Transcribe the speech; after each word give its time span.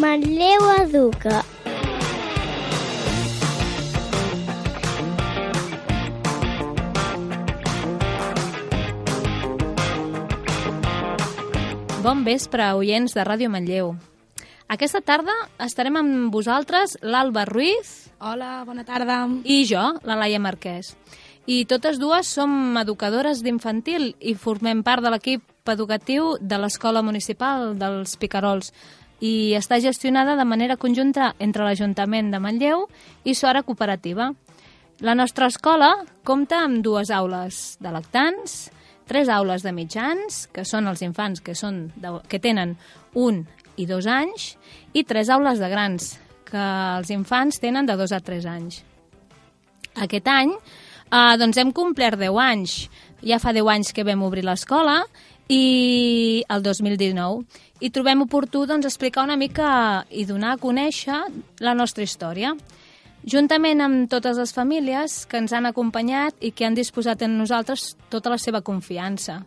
Manlleu 0.00 0.62
Educa. 0.80 1.42
Bon 12.02 12.24
vespre, 12.24 12.72
oients 12.72 13.12
de 13.12 13.24
Ràdio 13.24 13.50
Manlleu. 13.52 13.92
Aquesta 14.72 15.02
tarda 15.04 15.34
estarem 15.60 15.98
amb 16.00 16.32
vosaltres 16.32 16.96
l'Alba 17.02 17.44
Ruiz 17.44 18.08
Hola, 18.18 18.62
bona 18.64 18.86
tarda. 18.88 19.26
i 19.44 19.66
jo, 19.68 19.82
la 20.08 20.16
Laia 20.16 20.40
Marquès. 20.40 20.94
I 21.44 21.64
totes 21.66 21.98
dues 21.98 22.28
som 22.30 22.78
educadores 22.78 23.42
d'infantil 23.42 24.14
i 24.20 24.34
formem 24.38 24.82
part 24.86 25.02
de 25.02 25.10
l'equip 25.10 25.68
educatiu 25.68 26.36
de 26.40 26.58
l'Escola 26.58 27.02
Municipal 27.02 27.74
dels 27.78 28.16
Picarols 28.16 28.72
i 29.22 29.54
està 29.54 29.78
gestionada 29.78 30.34
de 30.34 30.44
manera 30.44 30.76
conjunta 30.76 31.32
entre 31.38 31.62
l'Ajuntament 31.62 32.32
de 32.32 32.40
Manlleu 32.42 32.88
i 33.22 33.36
Sora 33.38 33.62
Cooperativa. 33.62 34.32
La 35.02 35.14
nostra 35.14 35.46
escola 35.46 35.92
compta 36.26 36.64
amb 36.66 36.82
dues 36.82 37.10
aules 37.14 37.78
de 37.82 37.92
lactants, 37.94 38.72
tres 39.06 39.30
aules 39.30 39.62
de 39.62 39.72
mitjans, 39.74 40.46
que 40.50 40.66
són 40.66 40.90
els 40.90 41.02
infants 41.06 41.42
que, 41.42 41.54
són 41.54 41.84
de, 41.94 42.16
que 42.26 42.42
tenen 42.42 42.74
un 43.14 43.44
i 43.78 43.86
dos 43.86 44.10
anys, 44.10 44.56
i 44.92 45.06
tres 45.06 45.30
aules 45.30 45.62
de 45.62 45.70
grans, 45.70 46.16
que 46.50 46.66
els 46.98 47.14
infants 47.14 47.62
tenen 47.62 47.86
de 47.86 47.96
dos 47.96 48.12
a 48.12 48.20
tres 48.20 48.46
anys. 48.46 48.82
Aquest 50.02 50.28
any 50.28 50.50
eh, 51.12 51.34
doncs 51.38 51.60
hem 51.60 51.72
complert 51.76 52.18
10 52.20 52.42
anys. 52.42 52.76
Ja 53.22 53.38
fa 53.38 53.52
10 53.54 53.68
anys 53.70 53.92
que 53.94 54.04
vam 54.06 54.24
obrir 54.26 54.42
l'escola 54.46 55.02
i 55.48 56.44
el 56.48 56.62
2019 56.62 57.44
i 57.80 57.90
trobem 57.90 58.22
oportú 58.22 58.66
doncs, 58.66 58.86
explicar 58.86 59.24
una 59.24 59.36
mica 59.36 60.04
i 60.10 60.24
donar 60.24 60.54
a 60.54 60.60
conèixer 60.60 61.18
la 61.60 61.74
nostra 61.74 62.04
història 62.04 62.54
juntament 63.24 63.80
amb 63.80 64.08
totes 64.10 64.38
les 64.38 64.52
famílies 64.54 65.24
que 65.26 65.38
ens 65.42 65.52
han 65.52 65.66
acompanyat 65.66 66.38
i 66.40 66.52
que 66.52 66.66
han 66.66 66.78
disposat 66.78 67.22
en 67.22 67.38
nosaltres 67.38 67.96
tota 68.10 68.30
la 68.30 68.38
seva 68.38 68.62
confiança. 68.62 69.42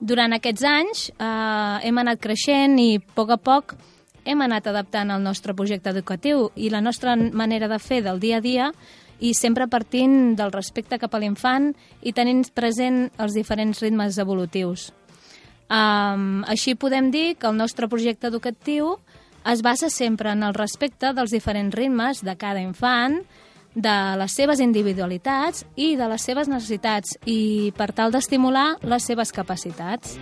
Durant 0.00 0.34
aquests 0.34 0.64
anys 0.66 1.08
eh, 1.10 1.78
hem 1.86 1.98
anat 1.98 2.20
creixent 2.22 2.78
i 2.82 2.96
a 2.98 3.02
poc 3.14 3.30
a 3.30 3.38
poc 3.38 3.76
hem 4.24 4.42
anat 4.42 4.68
adaptant 4.70 5.10
el 5.10 5.22
nostre 5.22 5.54
projecte 5.54 5.90
educatiu 5.90 6.50
i 6.54 6.70
la 6.70 6.80
nostra 6.80 7.16
manera 7.16 7.68
de 7.68 7.78
fer 7.82 8.02
del 8.02 8.20
dia 8.22 8.38
a 8.38 8.44
dia 8.44 8.72
i 9.22 9.34
sempre 9.34 9.68
partint 9.70 10.34
del 10.38 10.50
respecte 10.54 10.98
cap 10.98 11.14
a 11.14 11.20
l'infant 11.22 11.70
i 12.02 12.12
tenint 12.12 12.42
present 12.54 13.04
els 13.18 13.34
diferents 13.38 13.82
ritmes 13.82 14.18
evolutius. 14.18 14.90
Um, 15.70 16.42
així 16.50 16.74
podem 16.74 17.10
dir 17.10 17.34
que 17.36 17.48
el 17.48 17.56
nostre 17.56 17.88
projecte 17.88 18.28
educatiu 18.28 18.96
es 19.48 19.62
basa 19.62 19.90
sempre 19.90 20.32
en 20.32 20.42
el 20.42 20.54
respecte 20.54 21.12
dels 21.16 21.32
diferents 21.34 21.74
ritmes 21.74 22.22
de 22.22 22.36
cada 22.36 22.60
infant, 22.62 23.22
de 23.74 23.96
les 24.20 24.32
seves 24.36 24.60
individualitats 24.60 25.64
i 25.76 25.94
de 25.96 26.08
les 26.12 26.22
seves 26.22 26.48
necessitats 26.48 27.16
i 27.24 27.72
per 27.76 27.92
tal 27.96 28.12
d'estimular 28.12 28.76
les 28.84 29.08
seves 29.08 29.32
capacitats. 29.32 30.18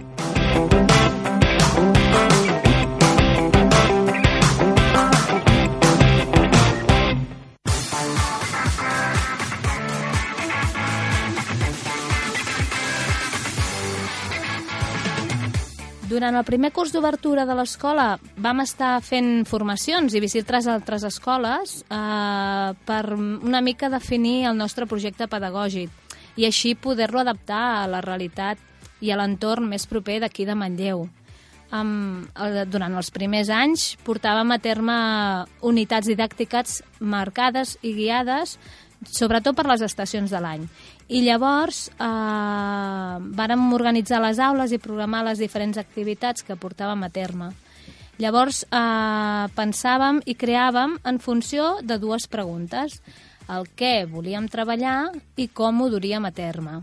Durant 16.10 16.34
el 16.34 16.42
primer 16.42 16.72
curs 16.74 16.90
d'obertura 16.90 17.44
de 17.46 17.54
l'escola 17.54 18.16
vam 18.42 18.64
estar 18.64 18.96
fent 19.06 19.44
formacions 19.46 20.10
i 20.10 20.22
visitar 20.22 20.58
altres 20.72 21.04
escoles 21.06 21.84
eh, 21.86 22.70
per 22.88 23.02
una 23.14 23.60
mica 23.62 23.92
definir 23.92 24.48
el 24.50 24.58
nostre 24.58 24.88
projecte 24.90 25.28
pedagògic 25.30 26.18
i 26.34 26.48
així 26.48 26.74
poder-lo 26.74 27.22
adaptar 27.22 27.62
a 27.76 27.86
la 27.86 28.02
realitat 28.02 28.58
i 29.00 29.12
a 29.12 29.20
l'entorn 29.20 29.70
més 29.70 29.86
proper 29.86 30.18
d'aquí 30.24 30.48
de 30.48 30.58
Manlleu. 30.58 31.06
Um, 31.70 32.26
durant 32.66 32.96
els 32.98 33.12
primers 33.14 33.46
anys 33.54 33.92
portàvem 34.02 34.50
a 34.50 34.58
terme 34.58 34.96
unitats 35.62 36.10
didàctiques 36.10 36.80
marcades 36.98 37.76
i 37.86 37.94
guiades 37.94 38.58
sobretot 39.06 39.56
per 39.56 39.66
les 39.68 39.82
estacions 39.84 40.30
de 40.30 40.40
l'any. 40.42 40.66
I 41.08 41.22
llavors 41.24 41.88
eh, 41.94 43.16
vàrem 43.40 43.72
organitzar 43.76 44.20
les 44.22 44.38
aules 44.42 44.72
i 44.72 44.82
programar 44.82 45.24
les 45.26 45.40
diferents 45.40 45.80
activitats 45.80 46.44
que 46.44 46.58
portàvem 46.60 47.04
a 47.04 47.10
terme. 47.10 47.50
Llavors 48.20 48.64
eh, 48.68 49.46
pensàvem 49.56 50.20
i 50.28 50.36
creàvem 50.36 50.98
en 51.08 51.18
funció 51.18 51.78
de 51.82 51.96
dues 51.98 52.28
preguntes, 52.28 53.00
el 53.50 53.66
què 53.76 54.04
volíem 54.06 54.46
treballar 54.48 55.10
i 55.40 55.48
com 55.48 55.80
ho 55.80 55.88
duríem 55.90 56.28
a 56.28 56.30
terme. 56.30 56.80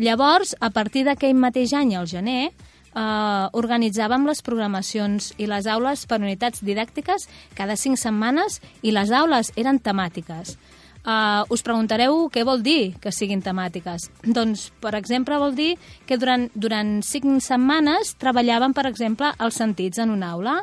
Llavors, 0.00 0.54
a 0.60 0.70
partir 0.72 1.04
d'aquell 1.06 1.36
mateix 1.36 1.72
any, 1.76 1.94
al 1.94 2.08
gener, 2.10 2.50
eh, 2.50 3.46
organitzàvem 3.62 4.26
les 4.26 4.42
programacions 4.42 5.32
i 5.38 5.46
les 5.46 5.68
aules 5.70 6.06
per 6.06 6.20
unitats 6.20 6.64
didàctiques 6.64 7.28
cada 7.54 7.76
cinc 7.76 8.00
setmanes 8.00 8.60
i 8.82 8.94
les 8.96 9.12
aules 9.12 9.52
eren 9.56 9.78
temàtiques. 9.78 10.56
Uh, 11.00 11.48
us 11.48 11.62
preguntareu 11.64 12.26
què 12.28 12.42
vol 12.44 12.60
dir 12.60 12.92
que 13.00 13.12
siguin 13.14 13.40
temàtiques. 13.40 14.10
Doncs, 14.36 14.68
per 14.82 14.92
exemple, 14.98 15.38
vol 15.40 15.56
dir 15.56 15.72
que 16.06 16.20
durant, 16.20 16.48
durant 16.54 16.98
cinc 17.06 17.40
setmanes 17.44 18.16
treballàvem, 18.20 18.76
per 18.76 18.86
exemple, 18.90 19.32
els 19.40 19.60
sentits 19.62 20.02
en 20.02 20.12
una 20.12 20.34
aula. 20.36 20.58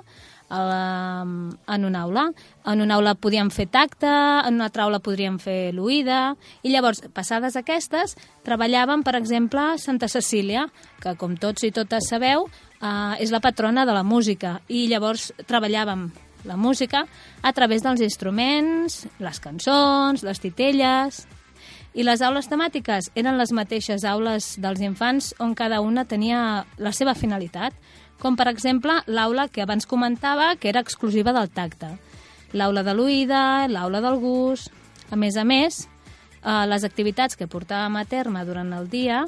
Uh, 0.48 1.50
en 1.68 1.84
una 1.84 2.06
aula. 2.06 2.22
En 2.72 2.80
una 2.80 2.96
aula 2.96 3.18
podíem 3.20 3.50
fer 3.52 3.66
tacte, 3.68 4.08
en 4.08 4.56
una 4.56 4.70
altra 4.70 4.86
aula 4.86 5.02
podríem 5.04 5.42
fer 5.44 5.74
l'oïda, 5.76 6.38
i 6.64 6.72
llavors, 6.72 7.02
passades 7.12 7.58
aquestes, 7.60 8.16
treballàvem, 8.48 9.04
per 9.04 9.18
exemple, 9.20 9.66
Santa 9.82 10.08
Cecília, 10.08 10.70
que, 11.04 11.18
com 11.20 11.36
tots 11.36 11.68
i 11.68 11.74
totes 11.76 12.08
sabeu, 12.14 12.48
uh, 12.48 13.18
és 13.20 13.34
la 13.36 13.44
patrona 13.44 13.84
de 13.84 13.98
la 13.98 14.06
música, 14.08 14.62
i 14.72 14.86
llavors 14.88 15.34
treballàvem 15.52 16.08
la 16.48 16.58
música 16.58 17.06
a 17.44 17.54
través 17.54 17.84
dels 17.84 18.02
instruments, 18.02 19.04
les 19.20 19.44
cançons, 19.44 20.24
les 20.24 20.40
titelles... 20.44 21.26
I 21.98 22.04
les 22.06 22.22
aules 22.22 22.46
temàtiques 22.46 23.08
eren 23.18 23.40
les 23.40 23.50
mateixes 23.58 24.04
aules 24.06 24.52
dels 24.62 24.84
infants 24.86 25.32
on 25.42 25.56
cada 25.58 25.80
una 25.82 26.04
tenia 26.06 26.68
la 26.78 26.92
seva 26.94 27.16
finalitat, 27.18 27.74
com 28.22 28.36
per 28.38 28.46
exemple 28.52 29.00
l'aula 29.08 29.48
que 29.50 29.64
abans 29.64 29.90
comentava 29.90 30.52
que 30.62 30.70
era 30.70 30.84
exclusiva 30.86 31.34
del 31.34 31.50
tacte, 31.50 31.90
l'aula 32.54 32.84
de 32.86 32.94
l'oïda, 32.94 33.68
l'aula 33.68 34.04
del 34.06 34.22
gust... 34.22 34.74
A 35.08 35.16
més 35.16 35.38
a 35.40 35.46
més, 35.48 35.86
eh, 36.44 36.66
les 36.68 36.84
activitats 36.84 37.38
que 37.40 37.48
portàvem 37.48 37.96
a 37.96 38.04
terme 38.06 38.42
durant 38.46 38.74
el 38.76 38.90
dia 38.92 39.22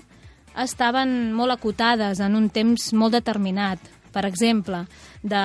estaven 0.60 1.32
molt 1.34 1.56
acotades 1.56 2.20
en 2.20 2.36
un 2.36 2.50
temps 2.52 2.90
molt 2.94 3.16
determinat, 3.16 3.80
per 4.14 4.26
exemple, 4.26 4.84
de 5.22 5.42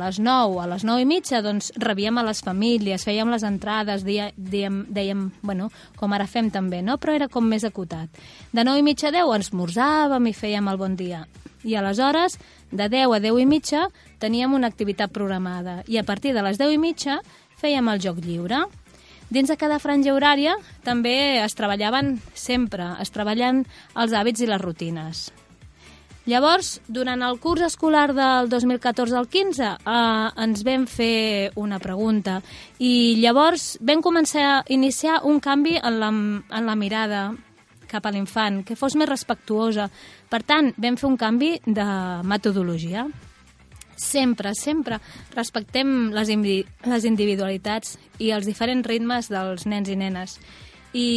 les 0.00 0.20
9 0.22 0.60
a 0.62 0.66
les 0.70 0.84
9 0.86 1.02
i 1.02 1.08
mitja, 1.08 1.42
doncs 1.44 1.72
rebíem 1.76 2.18
a 2.18 2.24
les 2.26 2.42
famílies, 2.44 3.04
fèiem 3.06 3.30
les 3.32 3.44
entrades, 3.46 4.04
dia, 4.06 4.30
dèiem, 4.36 4.84
dèiem, 4.88 5.26
bueno, 5.42 5.70
com 5.96 6.12
ara 6.16 6.28
fem 6.30 6.50
també, 6.50 6.82
no? 6.82 6.98
però 6.98 7.14
era 7.16 7.28
com 7.28 7.46
més 7.46 7.64
acotat. 7.64 8.08
De 8.52 8.64
9 8.64 8.80
i 8.80 8.86
mitja 8.86 9.10
a 9.10 9.16
10 9.18 9.36
ens 9.36 9.52
morzàvem 9.52 10.30
i 10.30 10.36
fèiem 10.36 10.70
el 10.72 10.80
bon 10.80 10.96
dia. 10.96 11.24
I 11.64 11.76
aleshores, 11.76 12.38
de 12.72 12.88
10 12.88 13.16
a 13.16 13.20
10 13.20 13.40
i 13.42 13.46
mitja, 13.46 13.88
teníem 14.18 14.54
una 14.56 14.70
activitat 14.70 15.12
programada. 15.12 15.82
I 15.88 15.98
a 16.00 16.04
partir 16.04 16.32
de 16.32 16.44
les 16.46 16.58
10 16.58 16.76
i 16.76 16.80
mitja 16.80 17.20
fèiem 17.60 17.90
el 17.92 18.00
joc 18.00 18.22
lliure. 18.24 18.64
Dins 19.30 19.50
de 19.50 19.54
cada 19.54 19.78
franja 19.78 20.14
horària 20.16 20.56
també 20.82 21.38
es 21.38 21.54
treballaven 21.54 22.16
sempre, 22.34 22.96
es 22.98 23.12
treballen 23.14 23.62
els 23.94 24.16
hàbits 24.16 24.42
i 24.42 24.48
les 24.50 24.62
rutines. 24.62 25.28
Llavors, 26.30 26.76
durant 26.86 27.24
el 27.26 27.40
curs 27.42 27.64
escolar 27.66 28.12
del 28.14 28.48
2014 28.52 29.16
al 29.18 29.26
15, 29.26 29.66
eh, 29.66 30.42
ens 30.44 30.60
vam 30.62 30.84
fer 30.86 31.50
una 31.58 31.80
pregunta 31.82 32.36
i 32.78 33.16
llavors 33.18 33.72
vam 33.82 34.02
començar 34.04 34.44
a 34.50 34.60
iniciar 34.70 35.24
un 35.26 35.40
canvi 35.42 35.74
en 35.80 35.96
la, 35.98 36.10
en 36.10 36.68
la 36.68 36.76
mirada 36.78 37.22
cap 37.90 38.06
a 38.06 38.12
l'infant, 38.14 38.60
que 38.62 38.76
fos 38.78 38.94
més 38.94 39.10
respectuosa. 39.10 39.88
Per 40.30 40.42
tant, 40.46 40.70
vam 40.78 41.00
fer 41.00 41.08
un 41.08 41.18
canvi 41.18 41.56
de 41.66 41.88
metodologia. 42.22 43.08
Sempre, 43.98 44.54
sempre 44.54 45.00
respectem 45.34 46.12
les, 46.14 46.30
indi 46.30 46.60
les 46.86 47.08
individualitats 47.10 47.98
i 48.22 48.30
els 48.30 48.46
diferents 48.46 48.86
ritmes 48.86 49.32
dels 49.32 49.66
nens 49.66 49.90
i 49.90 49.98
nenes. 49.98 50.38
I, 50.94 51.10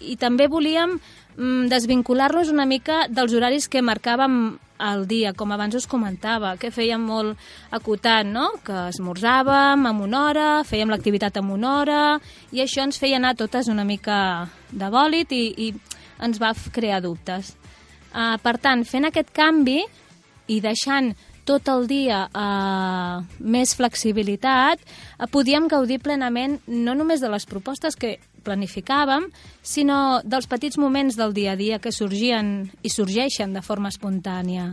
i 0.00 0.16
també 0.20 0.48
volíem 0.48 0.96
mm, 1.36 1.68
desvincular-los 1.72 2.50
una 2.52 2.66
mica 2.66 3.06
dels 3.08 3.34
horaris 3.36 3.68
que 3.68 3.84
marcàvem 3.84 4.56
al 4.78 5.06
dia, 5.08 5.32
com 5.32 5.52
abans 5.52 5.74
us 5.74 5.86
comentava, 5.88 6.56
que 6.60 6.70
fèiem 6.70 7.00
molt 7.00 7.38
acotat, 7.72 8.26
no? 8.28 8.50
Que 8.64 8.88
esmorzàvem 8.90 9.86
amb 9.88 10.04
una 10.04 10.24
hora, 10.26 10.48
fèiem 10.68 10.92
l'activitat 10.92 11.38
amb 11.40 11.54
una 11.54 11.76
hora, 11.78 12.00
i 12.52 12.60
això 12.64 12.84
ens 12.84 13.00
feia 13.00 13.16
anar 13.16 13.36
totes 13.36 13.70
una 13.72 13.86
mica 13.88 14.48
de 14.70 14.90
bòlit 14.92 15.32
i, 15.32 15.44
i 15.68 15.72
ens 16.20 16.40
va 16.42 16.52
crear 16.72 17.00
dubtes. 17.04 17.54
Uh, 18.16 18.36
per 18.40 18.56
tant, 18.60 18.84
fent 18.88 19.08
aquest 19.08 19.32
canvi 19.36 19.80
i 20.48 20.60
deixant 20.64 21.14
tot 21.46 21.68
el 21.70 21.86
dia 21.86 22.24
eh, 22.26 23.18
més 23.38 23.74
flexibilitat, 23.78 24.82
eh, 24.82 25.28
podíem 25.30 25.68
gaudir 25.70 26.00
plenament 26.02 26.58
no 26.66 26.96
només 26.98 27.22
de 27.22 27.30
les 27.30 27.46
propostes 27.46 27.94
que 27.94 28.16
planificàvem, 28.46 29.28
sinó 29.62 30.22
dels 30.24 30.46
petits 30.46 30.78
moments 30.78 31.18
del 31.18 31.34
dia 31.34 31.52
a 31.52 31.58
dia 31.58 31.80
que 31.82 31.92
sorgien 31.92 32.70
i 32.86 32.92
sorgeixen 32.92 33.52
de 33.56 33.64
forma 33.66 33.90
espontània. 33.92 34.72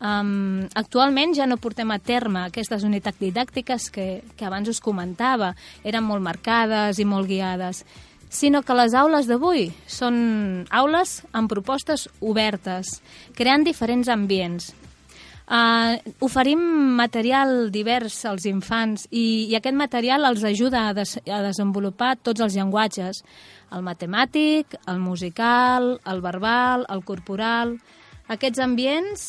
Um, 0.00 0.64
actualment 0.80 1.34
ja 1.36 1.44
no 1.44 1.58
portem 1.60 1.90
a 1.92 1.98
terme 2.00 2.46
aquestes 2.46 2.86
unitats 2.88 3.20
didàctiques 3.20 3.90
que, 3.92 4.06
que 4.32 4.46
abans 4.48 4.70
us 4.72 4.80
comentava. 4.80 5.52
Eren 5.84 6.06
molt 6.08 6.24
marcades 6.24 6.98
i 6.98 7.04
molt 7.04 7.28
guiades 7.28 7.84
sinó 8.30 8.62
que 8.62 8.76
les 8.78 8.94
aules 8.94 9.26
d'avui 9.26 9.72
són 9.90 10.64
aules 10.70 11.18
amb 11.34 11.50
propostes 11.50 12.06
obertes, 12.22 13.00
creant 13.34 13.66
diferents 13.66 14.08
ambients. 14.08 14.70
Uh, 15.50 15.98
oferim 16.22 16.60
material 16.94 17.72
divers 17.74 18.20
als 18.30 18.44
infants 18.46 19.08
i, 19.10 19.50
i 19.50 19.56
aquest 19.58 19.74
material 19.74 20.28
els 20.28 20.44
ajuda 20.46 20.84
a, 20.86 20.92
des, 20.94 21.16
a 21.26 21.40
desenvolupar 21.42 22.12
tots 22.22 22.44
els 22.44 22.54
llenguatges, 22.54 23.24
el 23.74 23.82
matemàtic, 23.82 24.76
el 24.86 25.00
musical, 25.02 25.96
el 26.06 26.22
verbal, 26.22 26.86
el 26.88 27.02
corporal... 27.06 27.78
Aquests 28.30 28.60
ambients 28.62 29.22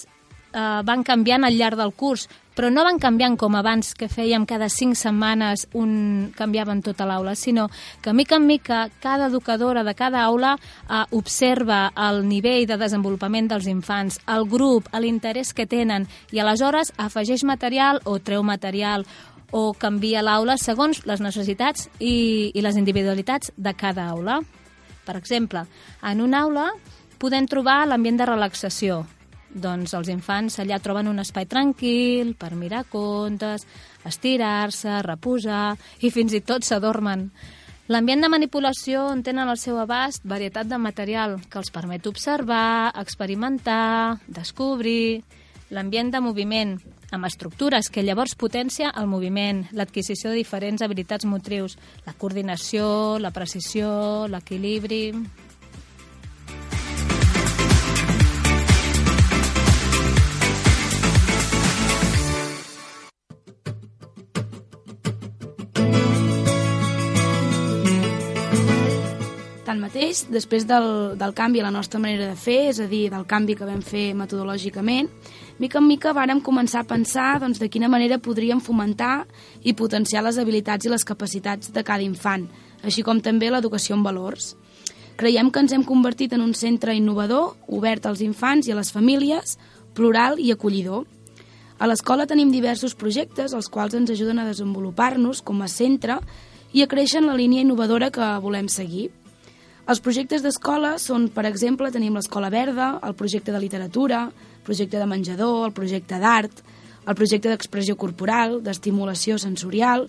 uh, 0.53 0.83
van 0.85 1.01
canviant 1.01 1.41
al 1.41 1.55
llarg 1.57 1.79
del 1.79 1.89
curs, 1.97 2.27
però 2.61 2.69
no 2.69 2.83
van 2.85 2.99
canviant 3.01 3.39
com 3.41 3.55
abans 3.57 3.95
que 3.97 4.05
fèiem 4.05 4.43
cada 4.45 4.67
cinc 4.69 4.93
setmanes 4.93 5.63
un 5.73 6.27
canviaven 6.37 6.83
tota 6.85 7.07
l'aula, 7.09 7.31
sinó 7.33 7.63
que 8.05 8.11
mica 8.13 8.35
en 8.37 8.43
mica 8.45 8.83
cada 9.01 9.31
educadora 9.31 9.81
de 9.83 9.95
cada 9.97 10.21
aula 10.21 10.51
eh, 10.61 10.99
observa 11.09 11.87
el 11.97 12.21
nivell 12.29 12.67
de 12.69 12.77
desenvolupament 12.77 13.47
dels 13.49 13.65
infants, 13.65 14.19
el 14.29 14.45
grup, 14.45 14.91
l'interès 14.93 15.55
que 15.57 15.65
tenen 15.65 16.05
i 16.29 16.37
aleshores 16.37 16.93
afegeix 17.01 17.41
material 17.49 17.97
o 18.05 18.19
treu 18.19 18.43
material 18.45 19.07
o 19.49 19.73
canvia 19.73 20.21
l'aula 20.21 20.59
segons 20.61 21.01
les 21.09 21.23
necessitats 21.25 21.89
i, 21.97 22.51
i 22.53 22.61
les 22.61 22.77
individualitats 22.77 23.49
de 23.57 23.73
cada 23.73 24.05
aula. 24.05 24.37
Per 25.09 25.17
exemple, 25.17 25.65
en 26.05 26.21
una 26.21 26.45
aula 26.45 26.67
podem 27.17 27.49
trobar 27.49 27.87
l'ambient 27.89 28.21
de 28.21 28.29
relaxació, 28.29 29.01
doncs 29.53 29.93
els 29.97 30.09
infants 30.11 30.59
allà 30.61 30.79
troben 30.79 31.09
un 31.11 31.19
espai 31.19 31.47
tranquil 31.49 32.35
per 32.39 32.53
mirar 32.55 32.85
contes, 32.89 33.65
estirar-se, 34.07 35.01
reposar 35.05 35.75
i 36.01 36.11
fins 36.11 36.33
i 36.33 36.41
tot 36.45 36.63
s'adormen. 36.67 37.29
L'ambient 37.91 38.21
de 38.23 38.29
manipulació 38.31 39.09
en 39.11 39.19
tenen 39.25 39.49
al 39.51 39.57
seu 39.59 39.75
abast 39.81 40.23
varietat 40.23 40.69
de 40.69 40.77
material 40.79 41.39
que 41.51 41.59
els 41.59 41.73
permet 41.75 42.05
observar, 42.07 42.93
experimentar, 42.95 44.21
descobrir. 44.31 45.23
L'ambient 45.71 46.11
de 46.13 46.21
moviment, 46.23 46.77
amb 47.11 47.27
estructures 47.27 47.89
que 47.91 48.03
llavors 48.03 48.37
potencia 48.39 48.93
el 48.95 49.07
moviment, 49.11 49.65
l'adquisició 49.75 50.31
de 50.31 50.39
diferents 50.39 50.83
habilitats 50.83 51.27
motrius, 51.27 51.77
la 52.05 52.15
coordinació, 52.15 53.19
la 53.19 53.35
precisió, 53.35 54.27
l'equilibri... 54.31 55.05
Tanmateix, 69.91 70.21
després 70.31 70.63
del, 70.63 71.17
del 71.19 71.33
canvi 71.35 71.59
a 71.59 71.65
la 71.65 71.71
nostra 71.75 71.99
manera 71.99 72.29
de 72.29 72.35
fer, 72.39 72.69
és 72.69 72.77
a 72.79 72.85
dir, 72.87 73.09
del 73.11 73.25
canvi 73.27 73.57
que 73.59 73.65
vam 73.67 73.81
fer 73.83 74.13
metodològicament, 74.15 75.09
mica 75.59 75.81
en 75.81 75.87
mica 75.89 76.13
vàrem 76.15 76.39
començar 76.39 76.85
a 76.85 76.87
pensar 76.87 77.41
doncs, 77.43 77.59
de 77.59 77.67
quina 77.67 77.89
manera 77.91 78.21
podríem 78.23 78.61
fomentar 78.63 79.25
i 79.59 79.73
potenciar 79.75 80.23
les 80.23 80.39
habilitats 80.39 80.87
i 80.87 80.93
les 80.93 81.03
capacitats 81.03 81.73
de 81.75 81.83
cada 81.83 82.07
infant, 82.07 82.47
així 82.87 83.03
com 83.03 83.19
també 83.19 83.51
l'educació 83.51 83.99
en 83.99 84.07
valors. 84.07 84.55
Creiem 85.19 85.51
que 85.51 85.59
ens 85.59 85.75
hem 85.75 85.83
convertit 85.83 86.31
en 86.39 86.47
un 86.47 86.55
centre 86.55 86.95
innovador, 86.95 87.57
obert 87.67 88.07
als 88.07 88.23
infants 88.23 88.71
i 88.71 88.71
a 88.71 88.79
les 88.79 88.95
famílies, 88.95 89.57
plural 89.93 90.39
i 90.39 90.53
acollidor. 90.55 91.03
A 91.83 91.91
l'escola 91.91 92.29
tenim 92.31 92.55
diversos 92.55 92.95
projectes 92.95 93.51
els 93.51 93.67
quals 93.67 93.99
ens 93.99 94.15
ajuden 94.15 94.39
a 94.39 94.47
desenvolupar-nos 94.47 95.43
com 95.43 95.59
a 95.59 95.67
centre 95.67 96.21
i 96.71 96.79
a 96.79 96.87
créixer 96.87 97.19
en 97.19 97.27
la 97.27 97.35
línia 97.35 97.59
innovadora 97.59 98.07
que 98.07 98.37
volem 98.39 98.71
seguir. 98.71 99.09
Els 99.89 99.99
projectes 99.99 100.43
d'escola 100.45 100.97
són, 101.01 101.29
per 101.33 101.47
exemple, 101.49 101.89
tenim 101.91 102.15
l'Escola 102.15 102.51
Verda, 102.53 102.99
el 103.03 103.15
projecte 103.17 103.51
de 103.51 103.59
literatura, 103.59 104.27
el 104.29 104.65
projecte 104.67 104.99
de 105.01 105.07
menjador, 105.09 105.65
el 105.67 105.73
projecte 105.73 106.19
d'art, 106.21 106.61
el 107.07 107.17
projecte 107.17 107.49
d'expressió 107.49 107.95
corporal, 107.97 108.59
d'estimulació 108.61 109.39
sensorial, 109.41 110.05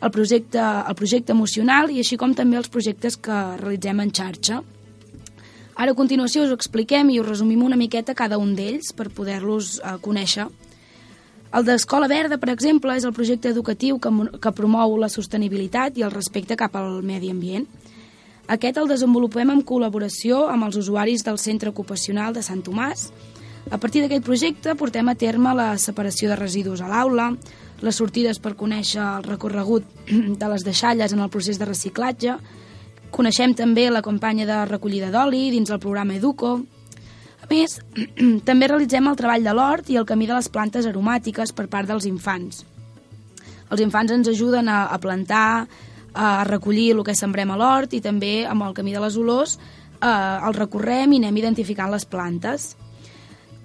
el 0.00 0.10
projecte, 0.10 0.60
el 0.60 0.96
projecte 0.96 1.34
emocional 1.36 1.90
i 1.92 2.00
així 2.00 2.16
com 2.16 2.32
també 2.34 2.56
els 2.56 2.70
projectes 2.72 3.18
que 3.20 3.40
realitzem 3.60 4.00
en 4.00 4.12
xarxa. 4.16 4.62
Ara 5.76 5.92
a 5.92 5.96
continuació 5.96 6.46
us 6.46 6.54
expliquem 6.56 7.12
i 7.12 7.20
us 7.20 7.28
resumim 7.28 7.62
una 7.64 7.76
miqueta 7.76 8.16
cada 8.16 8.38
un 8.40 8.54
d'ells 8.56 8.94
per 8.96 9.10
poder-los 9.12 9.78
eh, 9.80 9.94
conèixer. 10.00 10.48
El 11.56 11.64
d'Escola 11.66 12.08
Verda, 12.08 12.38
per 12.38 12.52
exemple, 12.52 12.94
és 12.96 13.04
el 13.04 13.12
projecte 13.12 13.50
educatiu 13.52 13.98
que, 13.98 14.10
que 14.40 14.52
promou 14.56 14.96
la 15.00 15.08
sostenibilitat 15.12 15.98
i 15.98 16.04
el 16.06 16.12
respecte 16.14 16.56
cap 16.56 16.76
al 16.78 17.00
medi 17.02 17.32
ambient. 17.32 17.66
Aquest 18.50 18.80
el 18.80 18.88
desenvolupem 18.90 19.52
en 19.52 19.60
col·laboració 19.62 20.40
amb 20.50 20.66
els 20.66 20.74
usuaris 20.80 21.22
del 21.22 21.36
Centre 21.38 21.70
Ocupacional 21.70 22.34
de 22.34 22.42
Sant 22.42 22.64
Tomàs. 22.66 23.04
A 23.70 23.78
partir 23.78 24.00
d'aquest 24.02 24.24
projecte 24.26 24.74
portem 24.74 25.06
a 25.06 25.14
terme 25.14 25.52
la 25.54 25.76
separació 25.78 26.32
de 26.32 26.38
residus 26.40 26.80
a 26.82 26.88
l'aula, 26.90 27.28
les 27.78 28.00
sortides 28.00 28.40
per 28.42 28.56
conèixer 28.58 29.04
el 29.04 29.28
recorregut 29.28 29.86
de 30.42 30.48
les 30.50 30.64
deixalles 30.66 31.14
en 31.14 31.22
el 31.22 31.30
procés 31.30 31.60
de 31.60 31.68
reciclatge, 31.68 32.34
coneixem 33.14 33.54
també 33.54 33.86
la 33.86 34.02
campanya 34.02 34.48
de 34.48 34.58
recollida 34.66 35.12
d'oli 35.14 35.52
dins 35.54 35.70
el 35.70 35.78
programa 35.78 36.16
Educo. 36.18 36.56
A 37.46 37.46
més, 37.52 37.78
també 38.48 38.66
realitzem 38.66 39.06
el 39.06 39.20
treball 39.20 39.46
de 39.46 39.54
l'hort 39.54 39.94
i 39.94 40.00
el 40.00 40.08
camí 40.10 40.26
de 40.26 40.34
les 40.34 40.50
plantes 40.50 40.90
aromàtiques 40.90 41.54
per 41.54 41.68
part 41.70 41.86
dels 41.86 42.10
infants. 42.10 42.64
Els 43.70 43.86
infants 43.86 44.10
ens 44.10 44.34
ajuden 44.34 44.66
a, 44.66 44.88
a 44.90 44.98
plantar, 44.98 45.68
a 46.14 46.44
recollir 46.44 46.92
el 46.96 47.04
que 47.04 47.14
sembrem 47.14 47.50
a 47.50 47.58
l'hort 47.58 47.94
i 47.94 48.00
també 48.00 48.44
amb 48.46 48.66
el 48.66 48.74
camí 48.74 48.94
de 48.94 49.02
les 49.02 49.16
olors 49.16 49.58
eh, 50.00 50.38
el 50.46 50.54
recorrem 50.56 51.12
i 51.12 51.20
anem 51.22 51.42
identificant 51.42 51.92
les 51.92 52.06
plantes. 52.06 52.74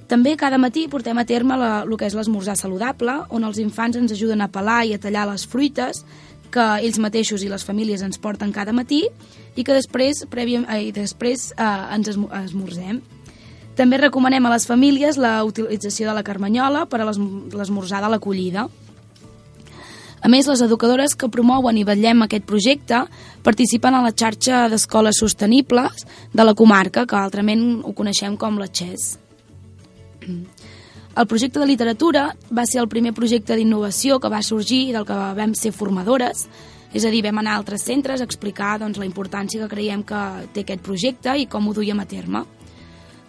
També 0.08 0.36
cada 0.38 0.60
matí 0.62 0.86
portem 0.88 1.18
a 1.18 1.26
terme 1.26 1.58
la, 1.58 1.72
el 1.82 1.98
que 1.98 2.06
és 2.06 2.14
l'esmorzar 2.14 2.58
saludable, 2.60 3.24
on 3.34 3.48
els 3.48 3.58
infants 3.62 3.98
ens 3.98 4.14
ajuden 4.14 4.44
a 4.44 4.52
pelar 4.54 4.84
i 4.86 4.94
a 4.94 5.02
tallar 5.02 5.26
les 5.32 5.48
fruites 5.50 6.04
que 6.54 6.66
ells 6.86 7.00
mateixos 7.02 7.44
i 7.44 7.50
les 7.50 7.66
famílies 7.66 8.04
ens 8.06 8.22
porten 8.22 8.54
cada 8.54 8.74
matí 8.76 9.02
i 9.56 9.64
que 9.64 9.74
després, 9.74 10.24
prèviam, 10.32 10.68
eh, 10.70 10.90
i 10.90 10.96
després 10.96 11.52
eh, 11.58 11.70
ens 11.96 12.14
esmorzem. 12.14 13.02
També 13.76 13.98
recomanem 14.00 14.46
a 14.46 14.54
les 14.54 14.68
famílies 14.70 15.18
la 15.20 15.42
utilització 15.44 16.08
de 16.08 16.16
la 16.16 16.24
carmanyola 16.24 16.86
per 16.88 17.02
a 17.02 17.10
l'esmorzar 17.10 18.00
de 18.06 18.12
l'acollida. 18.14 18.70
A 20.26 20.28
més, 20.28 20.48
les 20.50 20.62
educadores 20.66 21.14
que 21.14 21.28
promouen 21.30 21.78
i 21.78 21.84
vetllem 21.86 22.24
aquest 22.26 22.48
projecte 22.50 23.04
participen 23.46 23.94
a 23.94 24.00
la 24.02 24.10
xarxa 24.10 24.64
d'escoles 24.72 25.20
sostenibles 25.22 26.02
de 26.34 26.46
la 26.48 26.56
comarca, 26.58 27.04
que 27.06 27.20
altrament 27.20 27.84
ho 27.86 27.94
coneixem 27.94 28.34
com 28.42 28.58
la 28.58 28.66
XES. 28.66 29.04
El 31.22 31.28
projecte 31.30 31.62
de 31.62 31.68
literatura 31.70 32.24
va 32.50 32.66
ser 32.66 32.82
el 32.82 32.90
primer 32.92 33.14
projecte 33.16 33.56
d'innovació 33.56 34.18
que 34.20 34.34
va 34.34 34.42
sorgir 34.44 34.82
del 34.98 35.06
que 35.08 35.20
vam 35.38 35.54
ser 35.56 35.72
formadores, 35.72 36.42
és 36.92 37.06
a 37.06 37.14
dir, 37.14 37.22
vam 37.24 37.40
anar 37.40 37.54
a 37.54 37.62
altres 37.62 37.86
centres 37.86 38.20
a 38.20 38.28
explicar 38.28 38.74
doncs, 38.82 38.98
la 39.00 39.08
importància 39.08 39.62
que 39.62 39.70
creiem 39.78 40.04
que 40.04 40.26
té 40.58 40.66
aquest 40.66 40.84
projecte 40.84 41.38
i 41.38 41.46
com 41.46 41.70
ho 41.70 41.78
duiem 41.78 42.02
a 42.02 42.10
terme. 42.10 42.44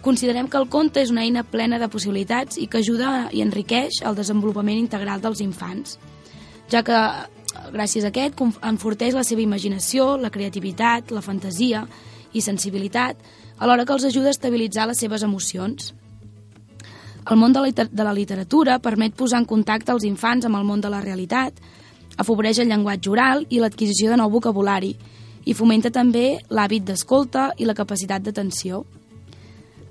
Considerem 0.02 0.48
que 0.48 0.58
el 0.58 0.66
conte 0.72 1.04
és 1.04 1.12
una 1.14 1.28
eina 1.28 1.44
plena 1.44 1.78
de 1.78 1.92
possibilitats 1.92 2.56
i 2.58 2.66
que 2.66 2.80
ajuda 2.80 3.28
i 3.30 3.44
enriqueix 3.44 4.00
el 4.02 4.18
desenvolupament 4.18 4.80
integral 4.80 5.20
dels 5.22 5.44
infants 5.44 5.98
ja 6.72 6.82
que 6.86 7.00
gràcies 7.72 8.04
a 8.04 8.10
aquest 8.12 8.40
enforteix 8.40 9.14
la 9.14 9.24
seva 9.24 9.42
imaginació, 9.42 10.16
la 10.16 10.30
creativitat, 10.30 11.12
la 11.14 11.22
fantasia 11.24 11.86
i 12.32 12.42
sensibilitat, 12.44 13.16
alhora 13.58 13.86
que 13.86 13.94
els 13.96 14.04
ajuda 14.04 14.30
a 14.32 14.36
estabilitzar 14.36 14.86
les 14.88 15.00
seves 15.00 15.22
emocions. 15.22 15.94
El 17.26 17.40
món 17.40 17.52
de 17.52 17.62
la, 17.64 17.86
de 17.90 18.04
la 18.04 18.14
literatura 18.14 18.78
permet 18.78 19.16
posar 19.16 19.40
en 19.42 19.48
contacte 19.50 19.92
els 19.92 20.04
infants 20.06 20.46
amb 20.46 20.58
el 20.60 20.66
món 20.66 20.80
de 20.80 20.90
la 20.92 21.02
realitat, 21.02 21.54
afavoreix 22.16 22.60
el 22.62 22.70
llenguatge 22.70 23.10
oral 23.10 23.46
i 23.50 23.60
l'adquisició 23.60 24.12
de 24.12 24.20
nou 24.20 24.30
vocabulari, 24.30 24.94
i 25.46 25.54
fomenta 25.54 25.92
també 25.94 26.40
l'hàbit 26.50 26.86
d'escolta 26.86 27.52
i 27.58 27.66
la 27.66 27.74
capacitat 27.74 28.22
d'atenció. 28.22 28.84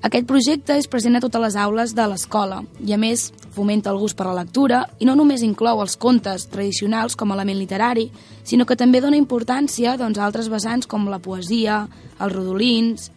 Aquest 0.06 0.28
projecte 0.30 0.76
és 0.78 0.86
present 0.86 1.18
a 1.18 1.20
totes 1.24 1.42
les 1.42 1.56
aules 1.58 1.96
de 1.98 2.04
l'escola 2.06 2.60
i, 2.78 2.92
a 2.94 2.98
més, 3.02 3.32
fomenta 3.56 3.90
el 3.90 3.98
gust 3.98 4.14
per 4.18 4.28
la 4.28 4.36
lectura 4.38 4.84
i 5.02 5.08
no 5.10 5.16
només 5.18 5.42
inclou 5.42 5.82
els 5.82 5.96
contes 5.98 6.46
tradicionals 6.52 7.18
com 7.18 7.32
a 7.32 7.38
element 7.40 7.58
literari, 7.58 8.12
sinó 8.46 8.68
que 8.70 8.78
també 8.78 9.02
dona 9.02 9.18
importància 9.18 9.96
doncs, 9.98 10.20
a 10.20 10.28
altres 10.28 10.52
vessants 10.54 10.86
com 10.86 11.10
la 11.10 11.22
poesia, 11.22 11.86
els 12.20 12.36
rodolins... 12.36 13.12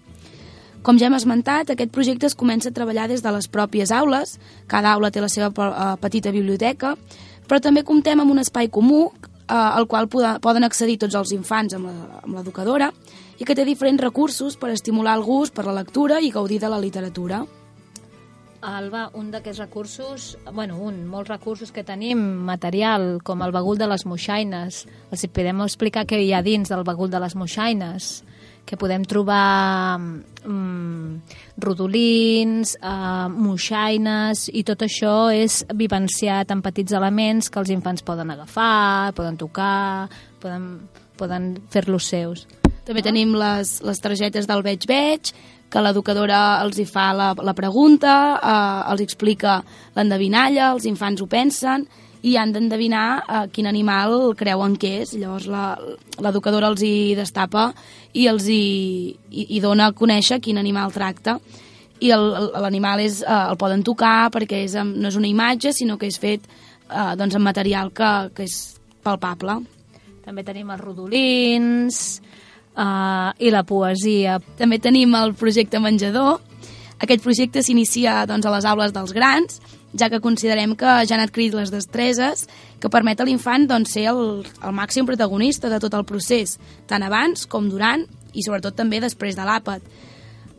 Com 0.79 0.97
ja 0.97 1.09
hem 1.09 1.17
esmentat, 1.19 1.73
aquest 1.75 1.91
projecte 1.93 2.29
es 2.29 2.37
comença 2.39 2.71
a 2.71 2.73
treballar 2.73 3.09
des 3.11 3.21
de 3.21 3.33
les 3.35 3.49
pròpies 3.51 3.91
aules, 3.93 4.37
cada 4.71 4.93
aula 4.95 5.11
té 5.11 5.21
la 5.21 5.29
seva 5.29 5.51
uh, 5.51 5.97
petita 6.01 6.31
biblioteca, 6.33 6.93
però 7.51 7.59
també 7.61 7.83
comptem 7.85 8.23
amb 8.23 8.31
un 8.31 8.39
espai 8.41 8.71
comú 8.73 9.09
eh, 9.49 9.55
al 9.55 9.89
qual 9.91 10.09
poden 10.09 10.65
accedir 10.65 10.97
tots 11.03 11.19
els 11.19 11.35
infants 11.35 11.75
amb 11.77 11.91
l'educadora 12.31 12.93
i 13.39 13.47
que 13.47 13.55
té 13.55 13.65
diferents 13.65 14.03
recursos 14.03 14.59
per 14.59 14.73
estimular 14.75 15.17
el 15.19 15.25
gust 15.27 15.55
per 15.55 15.67
la 15.67 15.77
lectura 15.77 16.21
i 16.21 16.33
gaudir 16.35 16.61
de 16.61 16.71
la 16.71 16.81
literatura. 16.83 17.45
Alba, 18.59 19.05
un 19.15 19.31
d'aquests 19.31 19.61
recursos, 19.63 20.33
bueno, 20.53 20.81
un, 20.83 21.05
molts 21.07 21.31
recursos 21.31 21.71
que 21.71 21.85
tenim, 21.87 22.19
material, 22.43 23.21
com 23.23 23.45
el 23.47 23.55
bagul 23.55 23.79
de 23.79 23.87
les 23.87 24.03
moixaines. 24.03 24.81
Els 25.15 25.27
podem 25.31 25.63
explicar 25.63 26.03
què 26.11 26.19
hi 26.19 26.33
ha 26.35 26.43
dins 26.43 26.73
del 26.73 26.83
bagul 26.83 27.11
de 27.11 27.23
les 27.23 27.39
moixaines? 27.39 28.19
que 28.69 28.77
podem 28.77 29.01
trobar 29.09 29.97
mm, 29.97 31.23
rodolins, 31.65 32.75
eh, 32.77 33.29
moixaines, 33.33 34.45
i 34.53 34.61
tot 34.69 34.85
això 34.85 35.31
és 35.33 35.63
vivenciat 35.73 36.53
en 36.53 36.61
petits 36.61 36.93
elements 36.93 37.49
que 37.49 37.63
els 37.63 37.73
infants 37.73 38.05
poden 38.05 38.37
agafar, 38.37 39.15
poden 39.17 39.41
tocar, 39.41 40.11
poden, 40.43 40.69
poden 41.17 41.55
fer-los 41.73 42.13
seus. 42.13 42.45
També 42.89 43.05
no? 43.05 43.09
tenim 43.11 43.37
les, 43.37 43.79
les 43.85 44.01
targetes 44.01 44.49
del 44.49 44.65
veig 44.65 44.89
veig, 44.89 45.33
que 45.69 45.81
l'educadora 45.85 46.63
els 46.65 46.79
hi 46.81 46.87
fa 46.89 47.11
la, 47.13 47.33
la 47.45 47.53
pregunta, 47.55 48.13
eh, 48.41 48.93
els 48.95 49.05
explica 49.05 49.61
l'endevinalla, 49.97 50.73
els 50.73 50.89
infants 50.89 51.21
ho 51.21 51.29
pensen, 51.29 51.85
i 52.27 52.35
han 52.35 52.51
d'endevinar 52.51 53.07
uh, 53.21 53.45
quin 53.53 53.69
animal 53.71 54.33
creuen 54.39 54.75
que 54.81 54.89
és. 55.05 55.13
Llavors 55.15 55.47
l'educadora 56.19 56.71
els 56.73 56.83
hi 56.83 57.15
destapa 57.15 57.69
i 58.19 58.27
els 58.27 58.49
hi, 58.51 59.15
i, 59.31 59.45
i 59.55 59.61
dona 59.63 59.87
a 59.89 59.95
conèixer 59.95 60.41
quin 60.43 60.59
animal 60.59 60.91
tracta. 60.95 61.37
I 62.03 62.11
l'animal 62.11 63.05
uh, 63.05 63.13
el 63.53 63.59
poden 63.61 63.85
tocar 63.87 64.33
perquè 64.35 64.65
és, 64.67 64.75
no 64.75 65.13
és 65.13 65.19
una 65.19 65.31
imatge, 65.31 65.73
sinó 65.77 65.99
que 65.99 66.11
és 66.11 66.19
fet 66.19 66.43
uh, 66.91 67.15
doncs, 67.19 67.39
amb 67.39 67.47
material 67.47 67.93
que, 67.95 68.11
que 68.35 68.49
és 68.51 68.59
palpable. 69.07 69.61
També 70.27 70.43
tenim 70.45 70.75
els 70.75 70.83
rodolins 70.83 72.03
uh, 72.79 73.35
i 73.43 73.51
la 73.51 73.65
poesia. 73.67 74.39
També 74.59 74.79
tenim 74.79 75.17
el 75.19 75.35
projecte 75.39 75.81
menjador. 75.83 76.39
Aquest 77.03 77.23
projecte 77.23 77.63
s'inicia 77.63 78.23
doncs, 78.27 78.47
a 78.47 78.55
les 78.55 78.67
aules 78.67 78.95
dels 78.95 79.13
grans 79.15 79.61
ja 79.99 80.11
que 80.11 80.21
considerem 80.21 80.75
que 80.77 80.89
ja 81.09 81.17
han 81.17 81.25
adquirit 81.25 81.55
les 81.57 81.71
destreses 81.73 82.47
que 82.79 82.91
permet 82.93 83.21
a 83.21 83.25
l'infant 83.25 83.65
doncs, 83.69 83.95
ser 83.97 84.09
el, 84.13 84.45
el 84.45 84.75
màxim 84.77 85.07
protagonista 85.09 85.71
de 85.73 85.81
tot 85.81 85.95
el 85.97 86.05
procés, 86.05 86.59
tant 86.87 87.03
abans 87.03 87.47
com 87.47 87.71
durant 87.71 88.05
i 88.35 88.45
sobretot 88.45 88.77
també 88.77 89.01
després 89.01 89.37
de 89.39 89.47
l'àpat. 89.47 89.83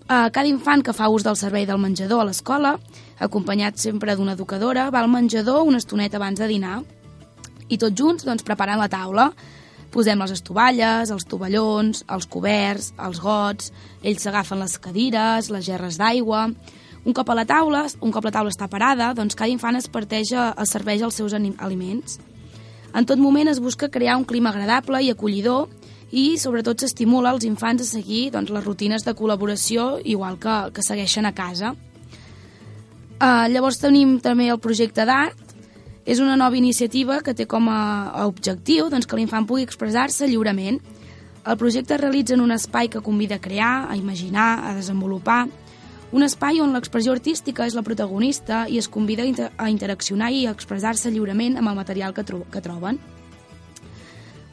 Eh, 0.10 0.30
cada 0.34 0.48
infant 0.50 0.82
que 0.84 0.96
fa 0.98 1.12
ús 1.14 1.24
del 1.24 1.38
servei 1.38 1.68
del 1.70 1.78
menjador 1.78 2.24
a 2.24 2.30
l'escola, 2.32 2.78
acompanyat 3.22 3.78
sempre 3.78 4.16
d'una 4.18 4.34
educadora, 4.34 4.90
va 4.90 5.04
al 5.04 5.12
menjador 5.12 5.68
una 5.68 5.78
estoneta 5.78 6.18
abans 6.18 6.40
de 6.40 6.48
dinar 6.50 6.80
i 7.70 7.78
tots 7.78 7.94
junts 7.94 8.26
doncs, 8.26 8.44
preparant 8.44 8.82
la 8.82 8.90
taula. 8.90 9.30
Posem 9.90 10.20
les 10.22 10.34
estovalles, 10.36 11.10
els 11.10 11.26
tovallons, 11.26 12.04
els 12.14 12.28
coberts, 12.30 12.92
els 13.02 13.22
gots, 13.24 13.72
ells 14.04 14.22
s'agafen 14.26 14.62
les 14.62 14.78
cadires, 14.78 15.50
les 15.50 15.66
gerres 15.66 15.98
d'aigua, 15.98 16.48
un 17.06 17.16
cop 17.16 17.30
a 17.32 17.36
la 17.38 17.46
taula, 17.48 17.86
un 18.04 18.12
cop 18.12 18.26
la 18.28 18.34
taula 18.36 18.52
està 18.54 18.68
parada, 18.70 19.14
doncs 19.18 19.38
cada 19.40 19.50
infant 19.50 19.80
es 19.80 19.88
parteix 19.90 20.34
a 20.36 20.52
serveix 20.68 21.02
els 21.02 21.16
seus 21.18 21.34
aliments. 21.34 22.20
En 22.94 23.06
tot 23.06 23.22
moment 23.22 23.48
es 23.48 23.62
busca 23.62 23.90
crear 23.90 24.18
un 24.18 24.26
clima 24.26 24.52
agradable 24.52 25.02
i 25.04 25.12
acollidor 25.14 25.70
i 26.12 26.38
sobretot 26.42 26.82
s'estimula 26.82 27.32
els 27.36 27.46
infants 27.46 27.84
a 27.84 27.88
seguir 27.88 28.30
doncs, 28.34 28.50
les 28.52 28.66
rutines 28.66 29.06
de 29.06 29.14
col·laboració 29.16 30.00
igual 30.04 30.40
que, 30.42 30.56
que 30.74 30.86
segueixen 30.86 31.30
a 31.30 31.36
casa. 31.38 31.76
Uh, 33.20 33.46
llavors 33.52 33.82
tenim 33.82 34.18
també 34.24 34.48
el 34.50 34.62
projecte 34.64 35.06
d'art, 35.06 35.49
és 36.10 36.18
una 36.18 36.36
nova 36.36 36.58
iniciativa 36.58 37.20
que 37.22 37.36
té 37.38 37.46
com 37.46 37.68
a, 37.70 38.26
objectiu 38.26 38.88
doncs, 38.90 39.06
que 39.06 39.18
l'infant 39.20 39.46
pugui 39.46 39.62
expressar-se 39.68 40.26
lliurement. 40.26 40.80
El 41.46 41.58
projecte 41.62 41.94
es 41.94 42.02
realitza 42.02 42.34
en 42.34 42.42
un 42.42 42.52
espai 42.56 42.90
que 42.90 43.04
convida 43.06 43.38
a 43.38 43.44
crear, 43.44 43.86
a 43.92 43.96
imaginar, 43.96 44.66
a 44.66 44.74
desenvolupar, 44.74 45.44
un 46.12 46.26
espai 46.26 46.58
on 46.64 46.74
l'expressió 46.74 47.14
artística 47.14 47.68
és 47.70 47.76
la 47.78 47.86
protagonista 47.86 48.64
i 48.66 48.80
es 48.82 48.90
convida 48.90 49.22
a, 49.22 49.30
inter 49.30 49.52
a 49.54 49.70
interaccionar 49.70 50.32
i 50.34 50.48
a 50.48 50.54
expressar-se 50.56 51.12
lliurement 51.14 51.60
amb 51.60 51.70
el 51.70 51.78
material 51.78 52.16
que, 52.18 52.26
tro 52.26 52.42
que 52.50 52.62
troben. 52.66 52.98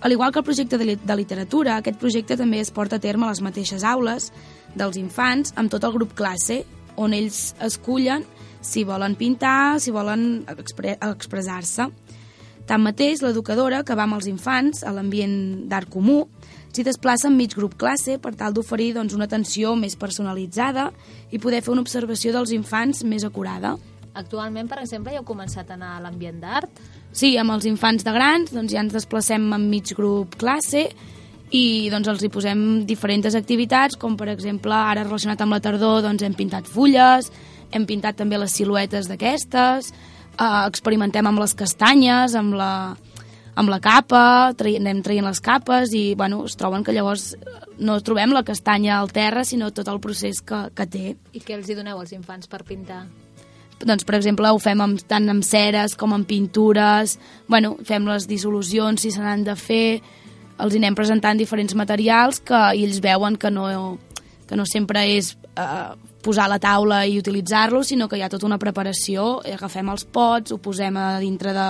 Al 0.04 0.12
igual 0.12 0.32
que 0.32 0.42
el 0.42 0.44
projecte 0.44 0.76
de, 0.76 0.84
li 0.84 0.98
de 1.00 1.16
literatura, 1.16 1.78
aquest 1.80 1.96
projecte 1.98 2.36
també 2.36 2.60
es 2.60 2.70
porta 2.70 3.00
a 3.00 3.00
terme 3.00 3.25
a 3.25 3.32
les 3.32 3.40
mateixes 3.40 3.82
aules 3.82 4.28
dels 4.76 5.00
infants 5.00 5.56
amb 5.56 5.72
tot 5.72 5.88
el 5.88 5.96
grup 5.96 6.12
classe, 6.12 6.66
on 7.00 7.16
ells 7.16 7.54
escullen 7.64 8.28
si 8.66 8.85
volen 8.85 9.14
pintar, 9.14 9.78
si 9.80 9.94
volen 9.94 10.44
expre 10.56 10.96
expressar-se. 10.99 11.88
Tanmateix, 12.66 13.23
l'educadora, 13.23 13.85
que 13.87 13.94
va 13.94 14.08
amb 14.08 14.18
els 14.18 14.26
infants 14.26 14.82
a 14.82 14.90
l'ambient 14.94 15.68
d'art 15.70 15.90
comú, 15.92 16.25
s'hi 16.75 16.85
desplaça 16.85 17.30
en 17.30 17.37
mig 17.38 17.54
grup 17.54 17.76
classe 17.78 18.18
per 18.20 18.35
tal 18.37 18.52
d'oferir 18.56 18.90
doncs, 18.96 19.14
una 19.14 19.28
atenció 19.30 19.76
més 19.78 19.94
personalitzada 19.96 20.90
i 21.30 21.38
poder 21.38 21.62
fer 21.62 21.73
una 21.73 21.85
observació 21.87 22.35
dels 22.35 22.52
infants 22.52 23.04
més 23.06 23.25
acurada. 23.25 23.76
Actualment, 24.16 24.68
per 24.68 24.80
exemple, 24.82 25.12
ja 25.12 25.23
heu 25.23 25.28
començat 25.28 25.70
a 25.70 25.76
anar 25.76 25.94
a 25.96 26.02
l'ambient 26.04 26.40
d'art? 26.42 26.80
Sí, 27.16 27.37
amb 27.40 27.54
els 27.54 27.64
infants 27.68 28.04
de 28.04 28.12
grans 28.12 28.52
doncs, 28.52 28.75
ja 28.75 28.82
ens 28.82 28.92
desplacem 28.96 29.46
en 29.54 29.68
mig 29.70 29.92
grup 29.96 30.37
classe 30.40 30.88
i 31.54 31.88
doncs, 31.92 32.08
els 32.11 32.25
hi 32.25 32.30
posem 32.32 32.62
diferents 32.88 33.37
activitats, 33.38 33.96
com 33.96 34.16
per 34.18 34.28
exemple, 34.32 34.75
ara 34.75 35.04
relacionat 35.06 35.44
amb 35.44 35.54
la 35.54 35.62
tardor, 35.62 36.02
doncs, 36.04 36.25
hem 36.26 36.35
pintat 36.35 36.66
fulles, 36.66 37.30
hem 37.73 37.87
pintat 37.88 38.18
també 38.18 38.38
les 38.38 38.54
siluetes 38.54 39.08
d'aquestes, 39.11 39.92
eh, 40.38 40.62
experimentem 40.66 41.26
amb 41.26 41.42
les 41.42 41.54
castanyes, 41.54 42.35
amb 42.35 42.54
la, 42.56 42.96
amb 43.56 43.73
la 43.73 43.80
capa, 43.80 44.52
trai, 44.56 44.76
anem 44.80 45.02
traient 45.04 45.26
les 45.26 45.40
capes 45.40 45.92
i 45.96 46.14
bueno, 46.14 46.44
es 46.44 46.56
troben 46.61 46.85
que 46.85 46.92
llavors 46.92 47.35
no 47.78 47.99
trobem 48.04 48.35
la 48.37 48.44
castanya 48.44 48.99
al 48.99 49.12
terra, 49.12 49.44
sinó 49.44 49.73
tot 49.73 49.88
el 49.88 50.00
procés 50.00 50.42
que, 50.44 50.66
que 50.76 50.87
té. 50.87 51.06
I 51.32 51.40
què 51.40 51.56
els 51.56 51.70
hi 51.70 51.78
doneu 51.78 52.00
als 52.00 52.12
infants 52.16 52.50
per 52.52 52.62
pintar? 52.68 53.06
Doncs, 53.76 54.06
per 54.08 54.16
exemple, 54.16 54.49
ho 54.49 54.61
fem 54.61 54.80
amb, 54.80 55.00
tant 55.08 55.28
amb 55.28 55.44
ceres 55.44 55.96
com 56.00 56.14
amb 56.16 56.28
pintures, 56.28 57.18
bueno, 57.49 57.75
fem 57.85 58.06
les 58.08 58.28
dissolucions 58.28 59.02
si 59.02 59.12
se 59.12 59.20
n'han 59.20 59.44
de 59.44 59.56
fer, 59.56 60.00
els 60.56 60.73
hi 60.73 60.80
anem 60.80 60.96
presentant 60.96 61.37
diferents 61.37 61.75
materials 61.76 62.40
que 62.40 62.61
i 62.76 62.87
ells 62.87 63.02
veuen 63.04 63.37
que 63.37 63.50
no, 63.52 63.66
que 64.49 64.56
no 64.56 64.64
sempre 64.68 65.04
és 65.12 65.35
eh, 65.61 65.92
posar 66.26 66.49
a 66.49 66.52
la 66.56 66.59
taula 66.62 67.04
i 67.06 67.21
utilitzar-lo, 67.21 67.85
sinó 67.87 68.11
que 68.11 68.18
hi 68.18 68.25
ha 68.26 68.33
tota 68.33 68.49
una 68.49 68.59
preparació, 68.59 69.37
agafem 69.54 69.88
els 69.92 70.04
pots, 70.11 70.52
ho 70.52 70.59
posem 70.62 70.99
a 70.99 71.06
dintre 71.23 71.54
de, 71.54 71.68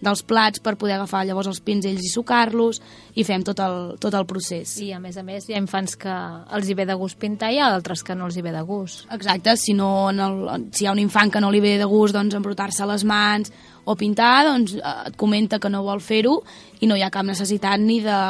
dels 0.00 0.22
plats 0.26 0.60
per 0.62 0.76
poder 0.78 0.96
agafar 0.96 1.24
llavors 1.26 1.48
els 1.50 1.60
pinzells 1.64 2.04
i 2.04 2.10
sucar-los 2.12 2.80
i 3.16 3.24
fem 3.26 3.44
tot 3.46 3.60
el, 3.64 3.96
tot 4.02 4.14
el 4.14 4.26
procés. 4.28 4.76
I 4.84 4.92
a 4.96 5.00
més 5.02 5.16
a 5.16 5.24
més 5.26 5.48
hi 5.48 5.56
ha 5.56 5.62
infants 5.62 5.96
que 6.00 6.14
els 6.56 6.68
hi 6.68 6.76
ve 6.78 6.86
de 6.88 6.96
gust 6.98 7.18
pintar 7.20 7.52
i 7.54 7.60
altres 7.62 8.04
que 8.06 8.16
no 8.18 8.28
els 8.28 8.36
hi 8.36 8.44
ve 8.44 8.52
de 8.54 8.62
gust. 8.66 9.06
Exacte, 9.16 9.56
si, 9.60 9.74
no, 9.76 10.10
en 10.12 10.22
el, 10.22 10.68
si 10.70 10.84
hi 10.84 10.90
ha 10.90 10.94
un 10.94 11.02
infant 11.02 11.32
que 11.32 11.42
no 11.42 11.50
li 11.52 11.62
ve 11.64 11.76
de 11.80 11.88
gust 11.90 12.16
doncs, 12.16 12.36
embrutar-se 12.36 12.86
les 12.86 13.06
mans 13.08 13.52
o 13.86 13.96
pintar, 13.98 14.44
doncs 14.50 14.76
eh, 14.76 14.94
et 15.10 15.18
comenta 15.18 15.60
que 15.62 15.72
no 15.72 15.84
vol 15.86 16.02
fer-ho 16.04 16.38
i 16.80 16.90
no 16.90 16.96
hi 16.98 17.04
ha 17.06 17.12
cap 17.12 17.26
necessitat 17.26 17.80
ni 17.80 18.00
de, 18.04 18.20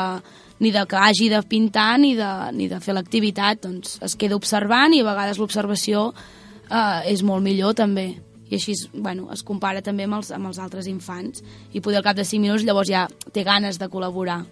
ni 0.61 0.73
de 0.73 0.85
que 0.89 0.97
hagi 0.97 1.29
de 1.29 1.43
pintar 1.45 1.99
ni 2.01 2.15
de, 2.17 2.31
ni 2.57 2.69
de 2.69 2.81
fer 2.81 2.95
l'activitat, 2.97 3.63
doncs 3.67 3.99
es 4.05 4.17
queda 4.17 4.39
observant 4.39 4.95
i 4.95 5.03
a 5.03 5.09
vegades 5.09 5.41
l'observació 5.41 6.13
eh, 6.71 7.13
és 7.13 7.23
molt 7.23 7.45
millor 7.45 7.77
també 7.77 8.15
i 8.49 8.55
així 8.55 8.77
bueno, 8.95 9.29
es 9.35 9.43
compara 9.43 9.83
també 9.83 10.07
amb 10.07 10.21
els, 10.21 10.31
amb 10.35 10.47
els 10.51 10.61
altres 10.63 10.87
infants 10.87 11.43
i 11.73 11.83
poder 11.83 12.01
al 12.01 12.07
cap 12.07 12.17
de 12.19 12.25
5 12.25 12.43
minuts 12.43 12.67
llavors 12.67 12.91
ja 12.91 13.07
té 13.35 13.43
ganes 13.45 13.81
de 13.81 13.89
col·laborar. 13.91 14.45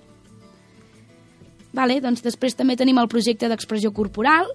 Vale, 1.75 1.99
doncs 2.03 2.23
després 2.23 2.55
també 2.55 2.77
tenim 2.79 2.99
el 3.03 3.11
projecte 3.11 3.49
d'expressió 3.51 3.91
corporal, 3.95 4.47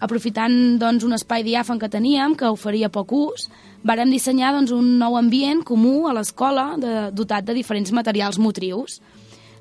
aprofitant 0.00 0.78
doncs, 0.80 1.04
un 1.04 1.12
espai 1.16 1.44
diàfan 1.44 1.80
que 1.80 1.90
teníem, 1.92 2.34
que 2.36 2.48
oferia 2.48 2.88
poc 2.92 3.12
ús, 3.12 3.48
vàrem 3.84 4.10
dissenyar 4.12 4.54
doncs, 4.56 4.72
un 4.72 4.96
nou 5.00 5.18
ambient 5.20 5.60
comú 5.68 6.08
a 6.08 6.14
l'escola 6.16 6.72
dotat 7.12 7.44
de 7.48 7.56
diferents 7.56 7.92
materials 7.92 8.40
motrius. 8.40 9.00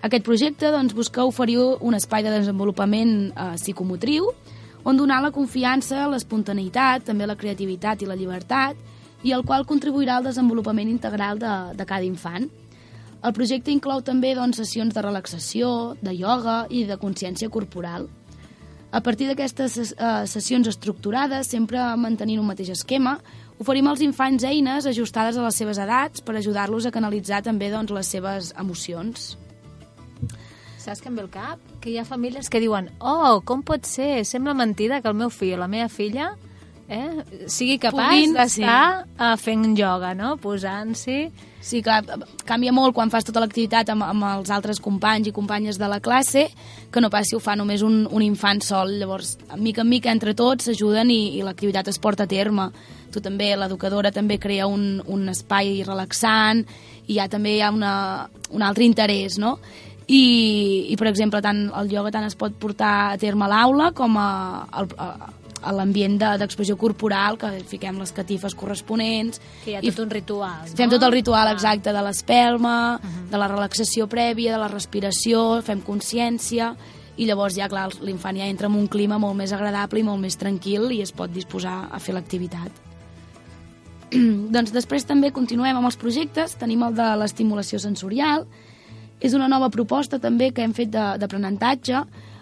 Aquest 0.01 0.25
projecte 0.25 0.71
doncs, 0.73 0.95
busca 0.97 1.27
oferir 1.29 1.59
un 1.61 1.93
espai 1.93 2.23
de 2.25 2.31
desenvolupament 2.33 3.11
eh, 3.29 3.51
psicomotriu 3.59 4.31
on 4.83 4.97
donar 4.97 5.19
la 5.21 5.29
confiança, 5.29 6.07
l'espontaneïtat, 6.09 7.05
també 7.05 7.27
la 7.29 7.37
creativitat 7.37 8.01
i 8.01 8.07
la 8.09 8.17
llibertat 8.17 8.79
i 9.21 9.33
el 9.35 9.45
qual 9.45 9.67
contribuirà 9.69 10.15
al 10.17 10.25
desenvolupament 10.25 10.89
integral 10.89 11.37
de, 11.37 11.51
de 11.77 11.85
cada 11.85 12.07
infant. 12.07 12.47
El 13.21 13.35
projecte 13.37 13.69
inclou 13.69 14.01
també 14.01 14.33
doncs, 14.33 14.57
sessions 14.57 14.95
de 14.95 15.03
relaxació, 15.05 15.93
de 16.01 16.15
ioga 16.17 16.63
i 16.73 16.81
de 16.89 16.97
consciència 16.97 17.51
corporal. 17.53 18.07
A 18.91 19.03
partir 19.05 19.29
d'aquestes 19.29 19.77
eh, 19.77 20.09
sessions 20.25 20.67
estructurades, 20.67 21.53
sempre 21.53 21.83
mantenint 22.01 22.41
un 22.41 22.49
mateix 22.49 22.73
esquema, 22.73 23.19
oferim 23.61 23.85
als 23.87 24.01
infants 24.01 24.43
eines 24.49 24.89
ajustades 24.89 25.37
a 25.37 25.45
les 25.45 25.61
seves 25.61 25.77
edats 25.77 26.25
per 26.25 26.35
ajudar-los 26.35 26.89
a 26.89 26.91
canalitzar 26.91 27.45
també 27.45 27.69
doncs, 27.69 27.93
les 27.93 28.09
seves 28.17 28.51
emocions. 28.57 29.37
Saps 30.81 31.03
què 31.03 31.11
em 31.11 31.17
ve 31.19 31.25
al 31.27 31.29
cap? 31.29 31.59
Que 31.81 31.91
hi 31.91 31.99
ha 32.01 32.05
famílies 32.07 32.49
que 32.49 32.61
diuen 32.63 32.89
oh, 32.99 33.41
com 33.45 33.61
pot 33.65 33.85
ser? 33.85 34.23
Sembla 34.25 34.57
mentida 34.57 35.01
que 35.01 35.11
el 35.11 35.19
meu 35.19 35.29
fill 35.29 35.59
o 35.59 35.61
la 35.61 35.69
meva 35.69 35.91
filla 35.93 36.31
eh, 36.91 37.23
sigui 37.47 37.77
capaç 37.79 38.09
Puguin, 38.09 38.33
d'estar 38.35 39.05
sí. 39.05 39.15
uh, 39.15 39.37
fent 39.39 39.71
ioga, 39.77 40.13
no? 40.17 40.35
Posant-s'hi... 40.41 41.21
Sí, 41.61 41.83
que 41.85 41.93
canvia 42.49 42.71
molt 42.73 42.95
quan 42.97 43.11
fas 43.13 43.21
tota 43.21 43.43
l'activitat 43.43 43.91
amb, 43.93 44.01
amb 44.01 44.25
els 44.25 44.49
altres 44.49 44.79
companys 44.81 45.27
i 45.29 45.33
companyes 45.35 45.77
de 45.77 45.85
la 45.85 45.99
classe, 46.01 46.47
que 46.89 47.03
no 47.05 47.11
pas 47.13 47.29
si 47.29 47.37
ho 47.37 47.39
fa 47.39 47.53
només 47.53 47.83
un, 47.85 48.07
un 48.09 48.23
infant 48.25 48.63
sol. 48.65 48.95
Llavors, 48.97 49.35
mica 49.61 49.83
en 49.85 49.91
mica, 49.91 50.09
entre 50.09 50.33
tots, 50.33 50.65
s'ajuden 50.65 51.13
i, 51.13 51.19
i 51.37 51.45
l'activitat 51.45 51.91
es 51.93 52.01
porta 52.01 52.25
a 52.25 52.31
terme. 52.31 52.71
Tu 53.13 53.21
també, 53.21 53.51
l'educadora 53.53 54.09
també 54.09 54.39
crea 54.41 54.65
un, 54.65 55.03
un 55.05 55.29
espai 55.29 55.83
relaxant 55.85 56.65
i 57.05 57.19
ja 57.19 57.29
també 57.29 57.59
hi 57.59 57.61
ha 57.61 57.69
una, 57.69 57.93
un 58.49 58.65
altre 58.65 58.89
interès, 58.89 59.37
no? 59.37 59.59
I, 60.07 60.87
i 60.91 60.95
per 60.97 61.07
exemple, 61.07 61.41
tant 61.41 61.69
el 61.77 61.91
ioga 61.93 62.11
tant 62.11 62.25
es 62.25 62.35
pot 62.35 62.53
portar 62.59 63.11
a 63.11 63.17
terme 63.21 63.45
a 63.45 63.51
l'aula 63.51 63.91
com 63.95 64.17
a, 64.17 64.65
a, 64.65 64.83
a, 64.97 65.29
a 65.61 65.71
l'ambient 65.77 66.17
d'expressió 66.41 66.75
corporal, 66.77 67.37
que 67.37 67.51
fiquem 67.69 67.99
les 68.01 68.11
catifes 68.11 68.55
corresponents. 68.57 69.39
Que 69.63 69.71
hi 69.71 69.75
ha 69.77 69.81
tot 69.85 69.99
i 69.99 70.01
un 70.01 70.09
ritual, 70.09 70.65
no? 70.67 70.75
Fem 70.75 70.89
tot 70.89 71.03
el 71.03 71.13
ritual 71.13 71.47
ah. 71.47 71.53
exacte 71.53 71.93
de 71.93 72.01
l'espelma, 72.01 72.97
uh 72.97 73.05
Mhm. 73.05 73.11
-huh. 73.13 73.29
de 73.31 73.37
la 73.37 73.47
relaxació 73.47 74.07
prèvia, 74.07 74.51
de 74.51 74.57
la 74.57 74.67
respiració, 74.67 75.61
fem 75.61 75.81
consciència, 75.81 76.75
i 77.17 77.25
llavors 77.25 77.55
ja, 77.55 77.67
clar, 77.69 77.89
l'infant 78.01 78.37
ja 78.37 78.47
entra 78.47 78.67
en 78.67 78.73
un 78.75 78.87
clima 78.87 79.17
molt 79.19 79.35
més 79.35 79.51
agradable 79.53 79.99
i 79.99 80.03
molt 80.03 80.19
més 80.19 80.35
tranquil 80.37 80.91
i 80.91 81.01
es 81.01 81.11
pot 81.11 81.29
disposar 81.31 81.89
a 81.91 81.99
fer 81.99 82.15
l'activitat. 82.15 82.71
doncs 84.55 84.71
després 84.73 85.05
també 85.05 85.31
continuem 85.31 85.77
amb 85.77 85.85
els 85.85 85.97
projectes, 85.97 86.55
tenim 86.59 86.83
el 86.83 86.95
de 86.95 87.15
l'estimulació 87.21 87.79
sensorial, 87.79 88.47
és 89.21 89.35
una 89.37 89.47
nova 89.47 89.69
proposta 89.69 90.19
també 90.19 90.49
que 90.51 90.65
hem 90.65 90.73
fet 90.73 90.89
d'aprenentatge 90.91 92.01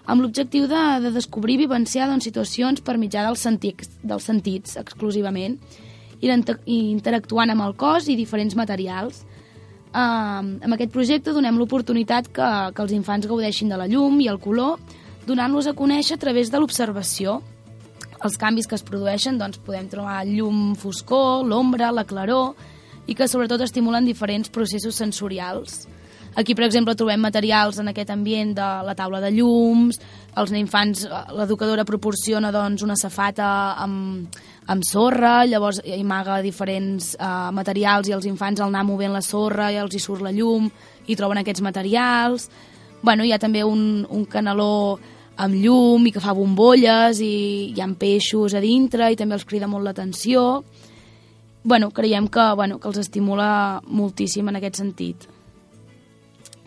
amb 0.09 0.23
l'objectiu 0.23 0.65
de, 0.71 0.83
de 1.03 1.11
descobrir 1.13 1.57
i 1.57 1.65
vivenciar 1.65 2.07
doncs, 2.09 2.25
situacions 2.29 2.81
per 2.81 2.97
mitjà 2.97 3.25
dels 3.27 3.43
sentits, 3.45 3.91
dels 4.01 4.25
sentits 4.25 4.79
exclusivament 4.79 5.59
i 6.19 6.31
interactuant 6.31 7.53
amb 7.53 7.67
el 7.67 7.75
cos 7.79 8.09
i 8.09 8.17
diferents 8.19 8.55
materials. 8.57 9.21
Uh, 9.89 10.57
amb 10.61 10.73
aquest 10.75 10.91
projecte 10.93 11.33
donem 11.33 11.57
l'oportunitat 11.57 12.27
que, 12.33 12.49
que 12.75 12.83
els 12.83 12.95
infants 12.95 13.27
gaudeixin 13.29 13.71
de 13.71 13.77
la 13.79 13.87
llum 13.89 14.19
i 14.21 14.27
el 14.29 14.41
color, 14.41 14.81
donant-los 15.25 15.69
a 15.69 15.75
conèixer 15.77 16.17
a 16.17 16.21
través 16.21 16.51
de 16.51 16.59
l'observació. 16.59 17.39
Els 18.19 18.35
canvis 18.37 18.67
que 18.67 18.75
es 18.75 18.83
produeixen 18.83 19.39
doncs, 19.39 19.61
podem 19.63 19.87
trobar 19.89 20.25
llum, 20.27 20.75
foscor, 20.75 21.45
l'ombra, 21.47 21.93
la 21.95 22.03
claror, 22.05 22.57
i 23.07 23.15
que 23.15 23.29
sobretot 23.31 23.63
estimulen 23.65 24.05
diferents 24.05 24.51
processos 24.53 24.99
sensorials. 24.99 25.87
Aquí, 26.35 26.53
per 26.55 26.65
exemple, 26.67 26.95
trobem 26.95 27.19
materials 27.19 27.79
en 27.81 27.89
aquest 27.89 28.11
ambient 28.13 28.53
de 28.55 28.67
la 28.85 28.95
taula 28.95 29.19
de 29.23 29.31
llums, 29.33 29.97
els 30.37 30.53
infants, 30.55 31.03
eh, 31.05 31.21
l'educadora 31.35 31.85
proporciona 31.85 32.51
doncs, 32.51 32.83
una 32.85 32.95
safata 32.95 33.75
amb, 33.81 34.35
amb 34.69 34.85
sorra, 34.85 35.45
llavors 35.49 35.81
amaga 35.95 36.41
diferents 36.45 37.15
uh, 37.17 37.49
materials 37.55 38.07
i 38.07 38.13
els 38.13 38.27
infants 38.29 38.61
al 38.61 38.69
anar 38.69 38.85
movent 38.85 39.15
la 39.15 39.23
sorra 39.25 39.71
i 39.73 39.79
els 39.81 39.95
hi 39.95 40.01
surt 40.03 40.21
la 40.21 40.31
llum 40.31 40.69
i 41.07 41.17
troben 41.17 41.41
aquests 41.41 41.63
materials. 41.65 42.49
Bueno, 43.01 43.25
hi 43.25 43.33
ha 43.33 43.39
també 43.41 43.63
un, 43.65 44.05
un 44.05 44.27
canaló 44.29 44.99
amb 45.39 45.55
llum 45.55 46.05
i 46.05 46.11
que 46.13 46.21
fa 46.21 46.35
bombolles 46.37 47.21
i 47.23 47.33
hi 47.73 47.81
ha 47.81 47.89
peixos 47.97 48.53
a 48.53 48.61
dintre 48.61 49.09
i 49.09 49.17
també 49.17 49.39
els 49.39 49.47
crida 49.47 49.71
molt 49.71 49.87
l'atenció. 49.87 50.63
Bueno, 51.63 51.89
creiem 51.91 52.27
que, 52.27 52.53
bueno, 52.55 52.77
que 52.79 52.87
els 52.87 53.01
estimula 53.01 53.81
moltíssim 53.87 54.47
en 54.47 54.59
aquest 54.59 54.79
sentit. 54.83 55.27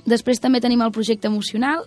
Després 0.09 0.41
també 0.43 0.61
tenim 0.61 0.83
el 0.83 0.93
projecte 0.95 1.31
emocional. 1.31 1.87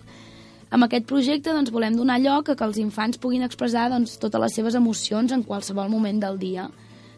Amb 0.70 0.86
aquest 0.86 1.06
projecte 1.06 1.52
doncs, 1.54 1.70
volem 1.70 1.94
donar 1.94 2.18
lloc 2.22 2.50
a 2.50 2.56
que 2.56 2.66
els 2.66 2.80
infants 2.82 3.20
puguin 3.22 3.44
expressar 3.46 3.88
doncs, 3.92 4.16
totes 4.22 4.42
les 4.42 4.56
seves 4.56 4.74
emocions 4.74 5.32
en 5.32 5.44
qualsevol 5.46 5.90
moment 5.92 6.18
del 6.22 6.40
dia. 6.40 6.66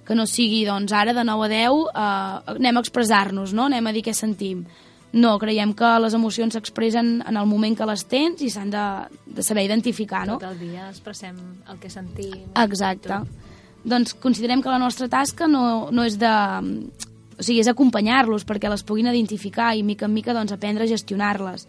Que 0.05 0.17
no 0.17 0.26
sigui, 0.26 0.64
doncs, 0.67 0.93
ara 0.93 1.14
de 1.17 1.25
9 1.25 1.47
a 1.47 1.49
10 1.55 1.81
eh, 1.88 2.59
anem 2.59 2.76
a 2.76 2.85
expressar-nos, 2.85 3.55
no? 3.57 3.69
anem 3.69 3.88
a 3.88 3.95
dir 3.97 4.05
què 4.05 4.14
sentim. 4.17 4.67
No, 5.12 5.38
creiem 5.40 5.73
que 5.73 5.88
les 6.02 6.12
emocions 6.12 6.52
s'expressen 6.52 7.23
en 7.25 7.37
el 7.41 7.47
moment 7.49 7.76
que 7.78 7.87
les 7.89 8.04
tens 8.04 8.43
i 8.45 8.50
s'han 8.52 8.69
de, 8.75 8.84
de 9.25 9.45
saber 9.45 9.65
identificar, 9.65 10.26
no? 10.28 10.37
Tot 10.37 10.50
el 10.50 10.58
dia 10.61 10.91
expressem 10.91 11.39
el 11.65 11.78
que 11.80 11.89
sentim. 11.89 12.34
Exacte. 12.61 13.23
Doncs 13.89 14.13
considerem 14.21 14.61
que 14.61 14.69
la 14.69 14.80
nostra 14.82 15.08
tasca 15.08 15.49
no, 15.49 15.89
no 15.95 16.04
és 16.04 16.19
de... 16.21 16.34
O 17.39 17.45
sigui, 17.47 17.61
és 17.63 17.71
acompanyar-los 17.71 18.45
perquè 18.45 18.71
les 18.71 18.83
puguin 18.83 19.09
identificar 19.13 19.71
i 19.77 19.85
mica 19.87 20.09
en 20.09 20.15
mica 20.15 20.35
doncs, 20.35 20.53
aprendre 20.53 20.85
a 20.85 20.91
gestionar-les. 20.91 21.69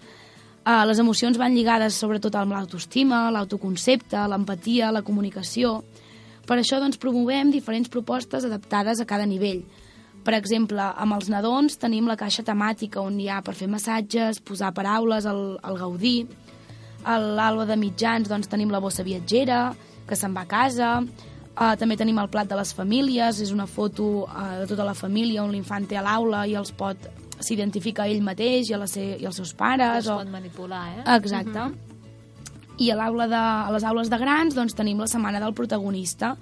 Uh, 0.65 0.83
les 0.89 0.99
emocions 0.99 1.37
van 1.39 1.53
lligades 1.55 1.95
sobretot 1.97 2.35
amb 2.35 2.55
l'autoestima, 2.55 3.27
l'autoconcepte, 3.31 4.19
l'empatia, 4.29 4.89
la 4.91 5.05
comunicació. 5.05 5.77
Per 6.49 6.57
això 6.57 6.79
doncs, 6.81 6.97
promovem 6.97 7.53
diferents 7.53 7.89
propostes 7.93 8.45
adaptades 8.45 8.99
a 8.99 9.07
cada 9.07 9.29
nivell. 9.29 9.61
Per 10.25 10.33
exemple, 10.35 10.81
amb 10.81 11.15
els 11.15 11.29
nadons 11.31 11.77
tenim 11.79 12.09
la 12.09 12.17
caixa 12.19 12.43
temàtica 12.43 12.99
on 13.01 13.19
hi 13.21 13.29
ha 13.29 13.39
per 13.45 13.55
fer 13.55 13.69
massatges, 13.71 14.41
posar 14.43 14.73
paraules, 14.75 15.25
el, 15.29 15.43
el 15.63 15.77
gaudir. 15.79 16.27
A 17.05 17.15
l'alba 17.21 17.65
de 17.69 17.77
mitjans 17.79 18.27
doncs, 18.27 18.49
tenim 18.51 18.73
la 18.73 18.81
bossa 18.83 19.05
viatgera, 19.05 19.69
que 20.09 20.17
se'n 20.17 20.35
va 20.35 20.43
a 20.43 20.49
casa. 20.49 20.89
Uh, 21.59 21.73
també 21.75 21.97
tenim 21.99 22.15
el 22.21 22.29
plat 22.31 22.47
de 22.47 22.55
les 22.55 22.69
famílies, 22.71 23.41
és 23.43 23.49
una 23.51 23.65
foto 23.67 24.05
uh, 24.23 24.61
de 24.61 24.67
tota 24.69 24.85
la 24.87 24.93
família 24.95 25.43
on 25.43 25.51
l'infant 25.51 25.83
té 25.89 25.97
a 25.99 26.03
l'aula 26.05 26.45
i 26.47 26.53
els 26.55 26.71
pot 26.71 27.09
s'identifica 27.43 28.05
ell 28.07 28.21
mateix 28.23 28.69
i, 28.69 28.75
a 28.75 28.79
la 28.79 28.87
se 28.87 29.03
i 29.19 29.27
els 29.27 29.35
seus 29.35 29.51
pares. 29.59 30.05
Es 30.05 30.07
o... 30.07 30.15
pot 30.21 30.31
manipular, 30.31 30.85
eh? 30.93 31.03
Exacte. 31.17 31.59
Uh 31.59 31.67
-huh. 31.67 32.77
I 32.79 32.91
a, 32.91 32.95
l'aula 32.95 33.27
de, 33.27 33.35
a 33.35 33.71
les 33.75 33.83
aules 33.83 34.09
de 34.09 34.17
grans 34.17 34.55
doncs, 34.55 34.73
tenim 34.73 34.99
la 34.99 35.07
setmana 35.07 35.39
del 35.39 35.53
protagonista, 35.53 36.37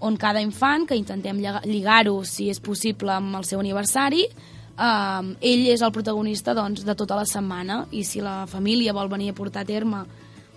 on 0.00 0.16
cada 0.16 0.40
infant, 0.40 0.86
que 0.86 0.96
intentem 0.96 1.40
lligar-ho, 1.64 2.24
si 2.24 2.50
és 2.50 2.60
possible, 2.60 3.10
amb 3.12 3.36
el 3.36 3.44
seu 3.44 3.60
aniversari, 3.60 4.22
eh, 4.22 5.36
ell 5.40 5.66
és 5.66 5.82
el 5.82 5.92
protagonista 5.92 6.54
doncs, 6.54 6.84
de 6.84 6.94
tota 6.94 7.16
la 7.16 7.24
setmana, 7.24 7.86
i 7.90 8.04
si 8.04 8.20
la 8.20 8.46
família 8.46 8.92
vol 8.92 9.08
venir 9.08 9.30
a 9.30 9.34
portar 9.34 9.62
a 9.62 9.64
terme 9.64 10.04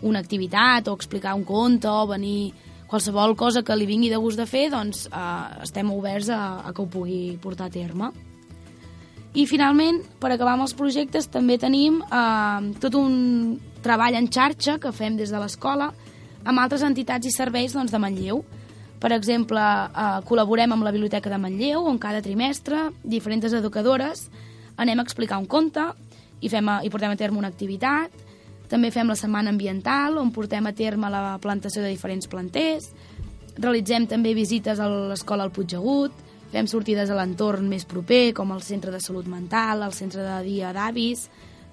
una 0.02 0.19
activitat 0.19 0.88
o 0.88 0.93
explicar 0.93 1.36
un 1.36 1.43
conte 1.43 1.88
o 1.88 2.08
venir 2.08 2.54
qualsevol 2.91 3.38
cosa 3.39 3.63
que 3.63 3.75
li 3.80 3.88
vingui 3.88 4.12
de 4.12 4.19
gust 4.19 4.39
de 4.39 4.45
fer, 4.49 4.67
doncs 4.73 5.06
eh, 5.08 5.63
estem 5.63 5.89
oberts 5.93 6.27
a, 6.30 6.41
a 6.67 6.73
que 6.75 6.84
ho 6.84 6.89
pugui 6.91 7.38
portar 7.39 7.69
a 7.69 7.73
terme. 7.73 8.12
I 9.32 9.45
finalment, 9.47 10.01
per 10.19 10.34
acabar 10.34 10.58
amb 10.58 10.65
els 10.65 10.75
projectes, 10.75 11.30
també 11.32 11.56
tenim 11.60 12.01
eh, 12.04 12.71
tot 12.84 12.97
un 12.99 13.13
treball 13.82 14.17
en 14.19 14.27
xarxa 14.27 14.75
que 14.84 14.91
fem 14.91 15.15
des 15.15 15.32
de 15.32 15.39
l'escola 15.39 15.93
amb 16.43 16.60
altres 16.60 16.84
entitats 16.84 17.30
i 17.30 17.32
serveis 17.32 17.71
doncs, 17.77 17.93
de 17.93 18.01
Manlleu. 18.01 18.43
Per 19.01 19.13
exemple, 19.15 19.62
eh, 19.62 20.17
col·laborem 20.27 20.75
amb 20.75 20.84
la 20.84 20.91
Biblioteca 20.91 21.32
de 21.32 21.39
Manlleu, 21.39 21.88
on 21.88 21.99
cada 22.01 22.19
trimestre 22.21 22.89
diferents 23.04 23.56
educadores 23.56 24.27
anem 24.75 24.99
a 24.99 25.08
explicar 25.08 25.39
un 25.39 25.47
conte 25.47 25.88
i, 26.41 26.49
fem 26.49 26.67
i 26.84 26.91
portem 26.91 27.13
a 27.13 27.17
terme 27.17 27.39
una 27.39 27.49
activitat. 27.54 28.12
També 28.72 28.88
fem 28.96 29.10
la 29.12 29.18
setmana 29.20 29.52
ambiental, 29.52 30.16
on 30.22 30.32
portem 30.32 30.68
a 30.70 30.72
terme 30.74 31.10
la 31.12 31.36
plantació 31.44 31.84
de 31.84 31.90
diferents 31.92 32.30
planters. 32.32 32.88
Realitzem 33.60 34.06
també 34.08 34.32
visites 34.34 34.80
a 34.80 34.88
l'escola 34.88 35.44
al 35.44 35.52
Puigdegut, 35.52 36.14
fem 36.54 36.68
sortides 36.72 37.12
a 37.12 37.18
l'entorn 37.20 37.68
més 37.68 37.84
proper, 37.88 38.32
com 38.36 38.52
el 38.56 38.62
centre 38.64 38.92
de 38.92 39.00
salut 39.04 39.28
mental, 39.28 39.84
el 39.84 39.92
centre 39.96 40.24
de 40.24 40.38
dia 40.48 40.72
d'avis, 40.76 41.26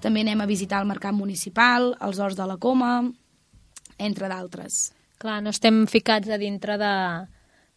també 0.03 0.21
anem 0.25 0.41
a 0.43 0.47
visitar 0.47 0.81
el 0.83 0.87
mercat 0.91 1.15
municipal, 1.15 1.93
els 2.03 2.19
horts 2.19 2.35
de 2.39 2.45
la 2.47 2.57
Coma, 2.57 2.93
entre 3.97 4.27
d'altres. 4.31 4.91
Clar, 5.19 5.41
no 5.43 5.51
estem 5.51 5.85
ficats 5.91 6.29
a 6.31 6.37
dintre 6.39 6.77
de, 6.79 6.91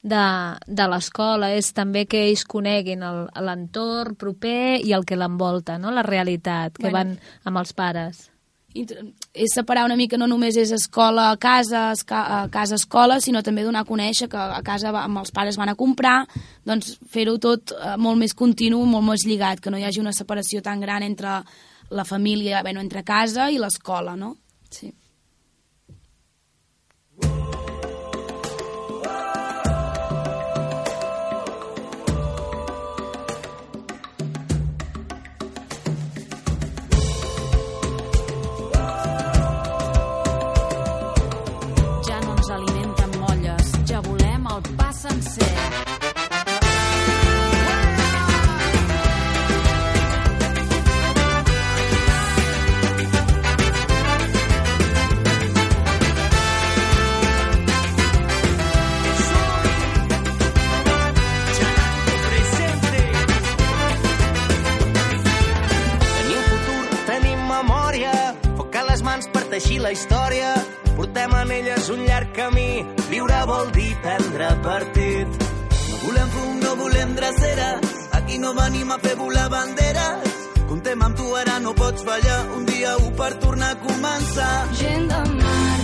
de, 0.02 0.24
de 0.66 0.86
l'escola, 0.90 1.52
és 1.54 1.72
també 1.74 2.04
que 2.06 2.24
ells 2.28 2.44
coneguin 2.46 3.02
el- 3.06 3.26
l'entorn 3.42 4.14
proper 4.18 4.78
i 4.82 4.92
el 4.94 5.04
que 5.06 5.18
l'envolta, 5.18 5.78
no? 5.78 5.90
la 5.90 6.02
realitat, 6.06 6.74
que 6.78 6.90
Bueno. 6.90 6.98
van 6.98 7.18
amb 7.44 7.58
els 7.64 7.72
pares. 7.72 8.28
És 8.74 9.52
separar 9.54 9.84
una 9.84 9.96
mica, 9.96 10.16
no 10.16 10.26
només 10.26 10.56
és 10.56 10.70
escola 10.72 11.30
a 11.30 11.36
casa, 11.36 11.90
esca- 11.92 12.42
a 12.42 12.48
casa 12.48 12.74
escola, 12.76 13.20
sinó 13.20 13.42
també 13.42 13.62
donar 13.64 13.82
a 13.82 13.88
conèixer 13.88 14.28
que 14.32 14.36
a 14.40 14.62
casa 14.62 14.88
amb 14.96 15.18
els 15.18 15.30
pares 15.30 15.56
van 15.60 15.68
a 15.68 15.74
comprar, 15.74 16.26
doncs 16.64 16.98
fer-ho 17.12 17.38
tot 17.38 17.72
eh, 17.76 17.96
molt 17.98 18.18
més 18.18 18.32
continu, 18.34 18.84
molt 18.86 19.04
més 19.10 19.26
lligat, 19.28 19.60
que 19.60 19.70
no 19.70 19.78
hi 19.78 19.84
hagi 19.84 20.00
una 20.00 20.12
separació 20.16 20.62
tan 20.62 20.80
gran 20.80 21.02
entre 21.02 21.42
la 21.90 22.04
família, 22.04 22.62
bueno, 22.62 22.80
entre 22.80 23.02
casa 23.04 23.50
i 23.50 23.58
l'escola, 23.58 24.16
no? 24.16 24.36
Sí. 24.70 24.92
Ja 27.22 27.61
a 78.92 78.98
fer 78.98 79.14
volar 79.16 79.48
banderes. 79.48 80.32
Contem 80.68 81.02
amb 81.06 81.16
tu, 81.16 81.26
ara 81.42 81.58
no 81.64 81.72
pots 81.74 82.04
fallar. 82.08 82.40
Un 82.56 82.64
dia 82.68 82.96
u 83.04 83.10
per 83.20 83.32
tornar 83.44 83.72
a 83.76 83.80
començar. 83.86 84.52
Gent 84.80 85.08
de 85.12 85.22
mar, 85.40 85.78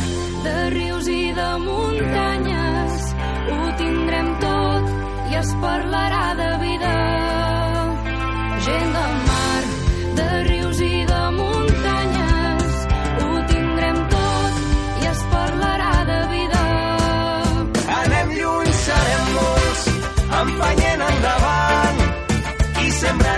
de 0.46 0.56
rius 0.76 1.08
i 1.16 1.22
de 1.40 1.50
muntanyes, 1.66 3.12
ho 3.52 3.60
tindrem 3.82 4.32
tot 4.46 5.32
i 5.32 5.40
es 5.44 5.54
parlarà 5.64 6.24
de 6.42 6.50
vida. 6.64 7.07
sembrar. 22.98 23.38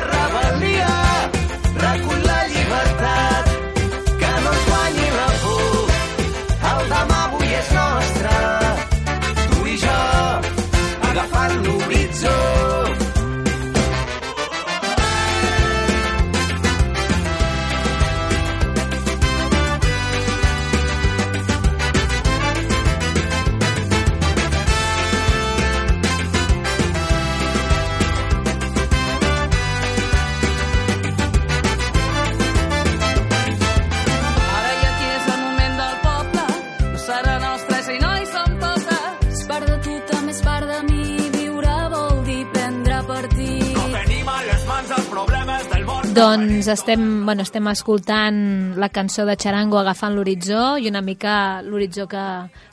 Doncs 46.10 46.66
estem, 46.66 47.02
bueno, 47.24 47.44
estem 47.46 47.68
escoltant 47.70 48.38
la 48.82 48.88
cançó 48.90 49.22
de 49.28 49.36
Charango 49.38 49.78
agafant 49.78 50.16
l'horitzó 50.16 50.74
i 50.82 50.88
una 50.90 51.04
mica 51.06 51.62
l'horitzó 51.62 52.08
que, 52.10 52.22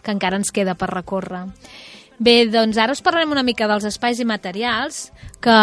que 0.01 0.15
encara 0.15 0.39
ens 0.41 0.49
queda 0.53 0.73
per 0.73 0.89
recórrer. 0.89 1.43
Bé, 2.17 2.47
doncs 2.49 2.79
ara 2.81 2.95
us 2.97 3.03
parlarem 3.05 3.35
una 3.35 3.45
mica 3.45 3.67
dels 3.69 3.85
espais 3.85 4.17
i 4.17 4.25
materials 4.25 5.11
que, 5.37 5.57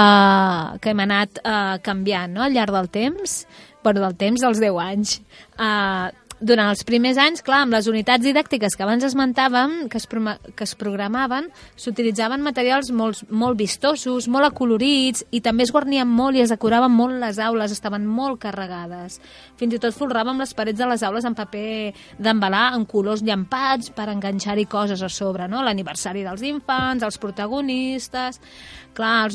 que 0.79 0.93
hem 0.93 1.03
anat 1.03 1.41
eh, 1.43 1.81
canviant 1.83 2.37
no? 2.37 2.45
al 2.45 2.55
llarg 2.55 2.77
del 2.77 2.93
temps, 2.95 3.41
bueno, 3.83 4.05
del 4.05 4.15
temps 4.23 4.47
dels 4.47 4.63
10 4.63 4.79
anys. 4.85 5.17
Eh, 5.59 6.24
durant 6.45 6.69
els 6.71 6.85
primers 6.87 7.19
anys, 7.21 7.43
clar, 7.45 7.63
amb 7.65 7.75
les 7.75 7.89
unitats 7.91 8.25
didàctiques 8.25 8.77
que 8.77 8.85
abans 8.85 9.05
esmentàvem, 9.07 9.89
que 9.91 9.99
es, 10.01 10.07
que 10.07 10.67
es 10.67 10.75
programaven, 10.79 11.49
s'utilitzaven 11.81 12.45
materials 12.45 12.91
molt, 12.93 13.25
molt 13.31 13.59
vistosos, 13.59 14.29
molt 14.29 14.51
acolorits, 14.51 15.25
i 15.33 15.41
també 15.45 15.65
es 15.65 15.73
guarnien 15.75 16.09
molt 16.09 16.37
i 16.37 16.45
es 16.45 16.53
decoraven 16.53 16.93
molt 16.93 17.19
les 17.23 17.41
aules, 17.43 17.73
estaven 17.73 18.07
molt 18.07 18.43
carregades. 18.45 19.19
Fins 19.61 19.75
i 19.77 19.81
tot 19.83 19.97
folràvem 19.97 20.43
les 20.43 20.55
parets 20.55 20.79
de 20.79 20.89
les 20.91 21.05
aules 21.07 21.25
en 21.25 21.37
paper 21.39 21.95
d'embalar 22.23 22.67
en 22.77 22.85
colors 22.91 23.25
llampats 23.25 23.91
per 23.97 24.11
enganxar-hi 24.13 24.69
coses 24.71 25.03
a 25.03 25.09
sobre, 25.09 25.49
no? 25.49 25.65
L'aniversari 25.65 26.27
dels 26.27 26.45
infants, 26.47 27.07
els 27.07 27.21
protagonistes... 27.23 28.41
Clar, 28.95 29.25
els, 29.27 29.35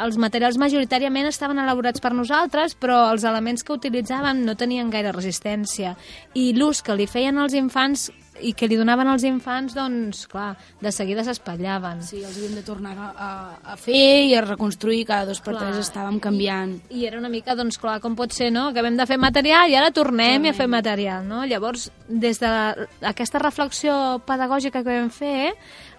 els 0.00 0.16
materials 0.20 0.58
majoritàriament 0.60 1.28
estaven 1.28 1.60
elaborats 1.62 2.00
per 2.00 2.14
nosaltres, 2.16 2.74
però 2.78 3.04
els 3.12 3.24
elements 3.28 3.64
que 3.64 3.76
utilitzàvem 3.76 4.44
no 4.46 4.56
tenien 4.56 4.90
gaire 4.90 5.12
resistència. 5.12 5.96
I 6.34 6.52
l'ús 6.56 6.82
que 6.82 6.96
li 6.96 7.08
feien 7.10 7.38
als 7.38 7.56
infants 7.58 8.10
i 8.40 8.54
que 8.56 8.66
li 8.66 8.78
donaven 8.80 9.10
als 9.12 9.24
infants, 9.28 9.74
doncs, 9.76 10.24
clar, 10.30 10.54
de 10.80 10.90
seguida 10.94 11.24
s'espatllaven. 11.26 12.00
Sí, 12.06 12.22
els 12.24 12.38
havíem 12.38 12.56
de 12.56 12.64
tornar 12.64 12.94
a, 12.96 13.28
a, 13.74 13.76
fer 13.76 14.24
i 14.26 14.34
a 14.34 14.42
reconstruir, 14.44 15.04
cada 15.08 15.28
dos 15.28 15.42
per 15.44 15.52
Clar. 15.52 15.68
tres 15.68 15.82
estàvem 15.84 16.18
canviant. 16.22 16.74
I 16.90 17.06
era 17.10 17.20
una 17.20 17.30
mica, 17.32 17.56
doncs 17.58 17.78
clar, 17.82 17.98
com 18.02 18.16
pot 18.18 18.32
ser, 18.34 18.50
no? 18.54 18.70
Acabem 18.72 18.96
de 18.98 19.06
fer 19.06 19.20
material 19.20 19.70
i 19.70 19.76
ara 19.78 19.92
tornem, 19.92 20.40
tornem. 20.40 20.50
a 20.50 20.56
fer 20.56 20.68
material, 20.70 21.28
no? 21.28 21.44
Llavors, 21.46 21.90
des 22.08 22.40
d'aquesta 22.42 23.42
reflexió 23.42 23.94
pedagògica 24.26 24.82
que 24.82 24.88
vam 24.90 25.12
fer, 25.12 25.52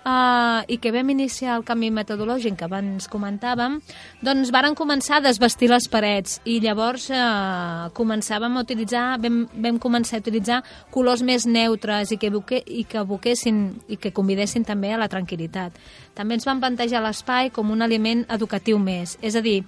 uh, 0.06 0.63
i 0.68 0.78
que 0.78 0.92
vam 0.94 1.10
iniciar 1.13 1.58
el 1.58 1.66
canvi 1.68 1.89
metodològic 1.94 2.58
que 2.60 2.68
abans 2.68 3.08
comentàvem, 3.12 3.80
doncs 4.24 4.52
varen 4.54 4.76
començar 4.76 5.20
a 5.20 5.26
desvestir 5.28 5.70
les 5.72 5.88
parets 5.92 6.39
i 6.50 6.60
llavors 6.63 7.10
uh, 7.13 7.89
començàvem 7.98 8.58
a 8.58 8.63
utilitzar, 8.66 9.06
vam, 9.24 9.44
vam 9.54 9.80
començar 9.82 10.20
a 10.20 10.24
utilitzar 10.24 10.62
colors 10.94 11.24
més 11.24 11.48
neutres 11.48 12.13
i 12.13 12.20
que, 12.20 12.32
evoque, 12.32 12.62
i 12.66 12.86
que 12.89 13.02
evoquessin 13.04 13.63
i 13.88 13.98
que 13.98 14.13
convidessin 14.16 14.68
també 14.68 14.94
a 14.94 15.02
la 15.02 15.10
tranquil·litat. 15.12 15.76
També 16.13 16.38
ens 16.38 16.46
van 16.48 16.62
plantejar 16.62 17.02
l'espai 17.04 17.50
com 17.54 17.72
un 17.74 17.82
element 17.82 18.26
educatiu 18.32 18.80
més, 18.80 19.18
és 19.22 19.36
a 19.36 19.42
dir, 19.42 19.62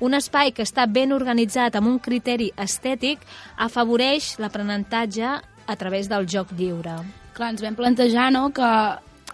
un 0.00 0.16
espai 0.16 0.54
que 0.56 0.64
està 0.64 0.86
ben 0.88 1.12
organitzat 1.12 1.74
amb 1.76 1.90
un 1.90 1.98
criteri 2.00 2.48
estètic 2.56 3.20
afavoreix 3.60 4.38
l'aprenentatge 4.40 5.34
a 5.70 5.76
través 5.76 6.08
del 6.08 6.24
joc 6.26 6.54
lliure. 6.56 6.96
Clar, 7.36 7.52
ens 7.52 7.62
vam 7.62 7.76
plantejar 7.76 8.30
no, 8.32 8.48
que 8.48 8.70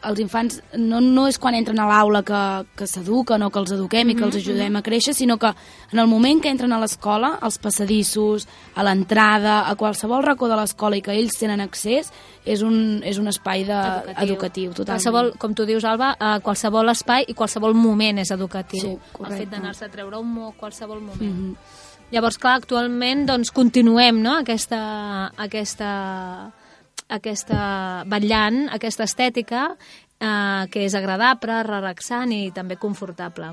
els 0.05 0.21
infants 0.21 0.61
no, 0.77 1.01
no 1.01 1.27
és 1.31 1.39
quan 1.39 1.55
entren 1.55 1.79
a 1.81 1.87
l'aula 1.89 2.23
que, 2.27 2.41
que 2.77 2.87
s'eduquen 2.87 3.43
o 3.43 3.51
que 3.51 3.61
els 3.63 3.73
eduquem 3.77 4.11
i 4.11 4.17
que 4.19 4.25
els 4.27 4.37
ajudem 4.37 4.77
a 4.77 4.83
créixer, 4.85 5.15
sinó 5.17 5.39
que 5.39 5.53
en 5.93 6.03
el 6.03 6.07
moment 6.11 6.43
que 6.43 6.51
entren 6.53 6.73
a 6.73 6.81
l'escola, 6.83 7.37
als 7.41 7.59
passadissos, 7.63 8.47
a 8.75 8.85
l'entrada, 8.87 9.63
a 9.71 9.75
qualsevol 9.79 10.25
racó 10.27 10.51
de 10.51 10.59
l'escola 10.59 10.99
i 10.99 11.03
que 11.03 11.15
ells 11.15 11.39
tenen 11.41 11.65
accés, 11.65 12.13
és 12.45 12.63
un, 12.63 13.01
és 13.05 13.19
un 13.19 13.29
espai 13.33 13.65
de, 13.65 13.81
educatiu. 13.81 14.27
educatiu 14.27 14.71
totalment. 14.75 14.93
Qualsevol, 14.93 15.33
com 15.43 15.57
tu 15.57 15.67
dius, 15.67 15.85
Alba, 15.85 16.13
eh, 16.21 16.37
qualsevol 16.45 16.93
espai 16.93 17.27
i 17.29 17.35
qualsevol 17.35 17.75
moment 17.75 18.23
és 18.23 18.31
educatiu. 18.31 18.81
Sí, 18.81 18.95
El 18.95 19.13
correcte. 19.13 19.43
fet 19.45 19.51
d'anar-se 19.57 19.85
a 19.85 19.91
treure 19.91 20.19
un 20.19 20.33
moc, 20.33 20.57
qualsevol 20.57 21.01
moment. 21.01 21.33
Mhm. 21.33 21.57
Llavors, 22.13 22.39
clar, 22.39 22.55
actualment 22.61 23.27
doncs, 23.27 23.51
continuem 23.51 24.21
no? 24.23 24.37
aquesta, 24.39 25.33
aquesta, 25.43 26.53
aquesta 27.09 28.05
vetllant, 28.11 28.67
aquesta 28.75 29.07
estètica 29.07 29.69
eh, 30.21 30.67
que 30.71 30.85
és 30.87 30.95
agradable, 30.97 31.59
relaxant 31.67 32.33
i 32.33 32.51
també 32.55 32.77
confortable. 32.81 33.53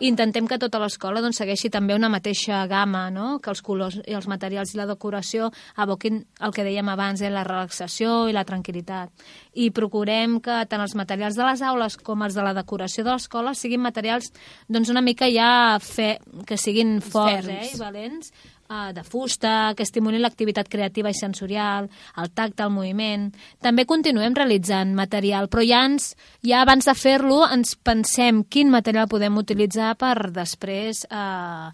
I 0.00 0.08
intentem 0.10 0.46
que 0.50 0.58
tota 0.62 0.80
l'escola 0.82 1.22
doncs, 1.24 1.40
segueixi 1.40 1.70
també 1.72 1.94
una 1.94 2.10
mateixa 2.12 2.64
gamma, 2.70 3.08
no? 3.10 3.38
que 3.42 3.50
els 3.52 3.62
colors 3.64 3.98
i 4.06 4.14
els 4.14 4.28
materials 4.30 4.74
i 4.74 4.80
la 4.80 4.88
decoració 4.90 5.50
aboquin 5.76 6.22
el 6.40 6.54
que 6.54 6.66
dèiem 6.66 6.88
abans, 6.92 7.22
eh? 7.22 7.32
la 7.32 7.44
relaxació 7.46 8.28
i 8.28 8.36
la 8.36 8.46
tranquil·litat. 8.46 9.10
I 9.54 9.70
procurem 9.74 10.40
que 10.44 10.62
tant 10.70 10.82
els 10.82 10.96
materials 10.98 11.38
de 11.38 11.46
les 11.46 11.62
aules 11.62 11.98
com 11.98 12.22
els 12.26 12.34
de 12.34 12.46
la 12.46 12.54
decoració 12.56 13.04
de 13.04 13.14
l'escola 13.14 13.54
siguin 13.54 13.82
materials 13.82 14.32
doncs, 14.68 14.90
una 14.90 15.02
mica 15.04 15.28
ja 15.30 15.78
fe, 15.82 16.18
que 16.46 16.58
siguin 16.58 17.00
forts 17.04 17.48
eh? 17.50 17.62
I 17.74 17.78
valents, 17.80 18.32
de 18.68 19.02
fusta, 19.04 19.74
que 19.76 19.84
estimulin 19.84 20.22
l'activitat 20.24 20.68
creativa 20.72 21.10
i 21.12 21.14
sensorial, 21.14 21.88
el 22.16 22.30
tacte, 22.32 22.64
el 22.64 22.72
moviment. 22.72 23.28
També 23.62 23.84
continuem 23.86 24.34
realitzant 24.34 24.94
material, 24.96 25.50
però 25.52 25.62
ja, 25.66 25.84
ens, 25.84 26.14
ja 26.42 26.62
abans 26.64 26.88
de 26.88 26.94
fer-lo 26.96 27.44
ens 27.44 27.74
pensem 27.76 28.42
quin 28.48 28.72
material 28.72 29.08
podem 29.10 29.36
utilitzar 29.36 29.94
per 30.00 30.30
després 30.34 31.04
eh, 31.10 31.68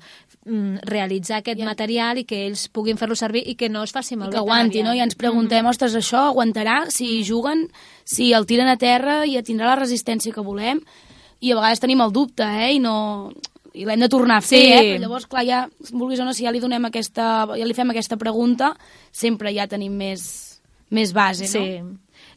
mm, 0.47 0.83
realitzar 0.91 1.41
aquest 1.41 1.63
material 1.65 2.19
i 2.19 2.27
que 2.27 2.43
ells 2.49 2.67
puguin 2.75 2.99
fer-lo 2.99 3.17
servir 3.19 3.45
i 3.47 3.55
que 3.55 3.71
no 3.71 3.85
es 3.87 3.95
faci 3.95 4.17
I 4.17 4.21
malbé. 4.21 4.35
que 4.35 4.43
aguanti, 4.43 4.83
no? 4.83 4.95
I 4.95 5.05
ens 5.05 5.15
preguntem, 5.15 5.67
ostres, 5.71 5.95
això 5.95 6.27
aguantarà? 6.33 6.83
Si 6.91 7.23
juguen, 7.27 7.69
si 8.05 8.33
el 8.35 8.47
tiren 8.51 8.69
a 8.69 8.77
terra, 8.77 9.23
ja 9.31 9.47
tindrà 9.47 9.73
la 9.73 9.81
resistència 9.81 10.35
que 10.35 10.45
volem? 10.45 10.83
I 11.41 11.55
a 11.55 11.57
vegades 11.57 11.81
tenim 11.81 12.03
el 12.05 12.13
dubte, 12.13 12.45
eh? 12.45 12.75
I 12.77 12.83
no 12.83 13.31
i 13.75 13.85
l'hem 13.87 14.01
de 14.01 14.09
tornar 14.09 14.39
a 14.39 14.45
fer, 14.45 14.61
Sí. 14.61 14.73
eh? 14.73 14.83
Però 14.95 15.01
llavors, 15.07 15.27
clar, 15.31 15.45
ja, 15.47 15.69
vulguis 15.93 16.21
o 16.21 16.25
no, 16.25 16.33
si 16.35 16.45
ja 16.45 16.51
li 16.53 16.61
donem 16.61 16.85
aquesta, 16.89 17.47
ja 17.57 17.65
li 17.67 17.75
fem 17.75 17.91
aquesta 17.91 18.17
pregunta, 18.17 18.75
sempre 19.13 19.53
ja 19.55 19.67
tenim 19.71 19.93
més, 19.97 20.61
més 20.91 21.13
base, 21.13 21.45
no? 21.45 21.49
Sí. 21.49 21.83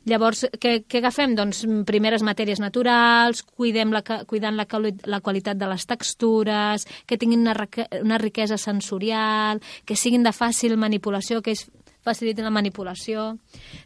Llavors, 0.05 0.45
què, 0.59 0.83
què 0.83 0.99
agafem? 0.99 1.31
Doncs 1.35 1.61
mm, 1.65 1.83
primeres 1.87 2.23
matèries 2.27 2.59
naturals, 2.59 3.41
cuidem 3.43 3.91
la, 3.95 4.01
cuidant 4.27 4.57
la, 4.59 4.65
la 5.05 5.19
qualitat 5.23 5.57
de 5.57 5.67
les 5.71 5.85
textures, 5.87 6.85
que 7.07 7.17
tinguin 7.17 7.39
una, 7.47 7.55
una 8.01 8.17
riquesa 8.19 8.57
sensorial, 8.57 9.61
que 9.85 9.95
siguin 9.95 10.23
de 10.23 10.33
fàcil 10.35 10.75
manipulació, 10.77 11.41
que 11.41 11.55
és 11.55 11.69
facilitin 12.03 12.45
la 12.47 12.53
manipulació. 12.53 13.33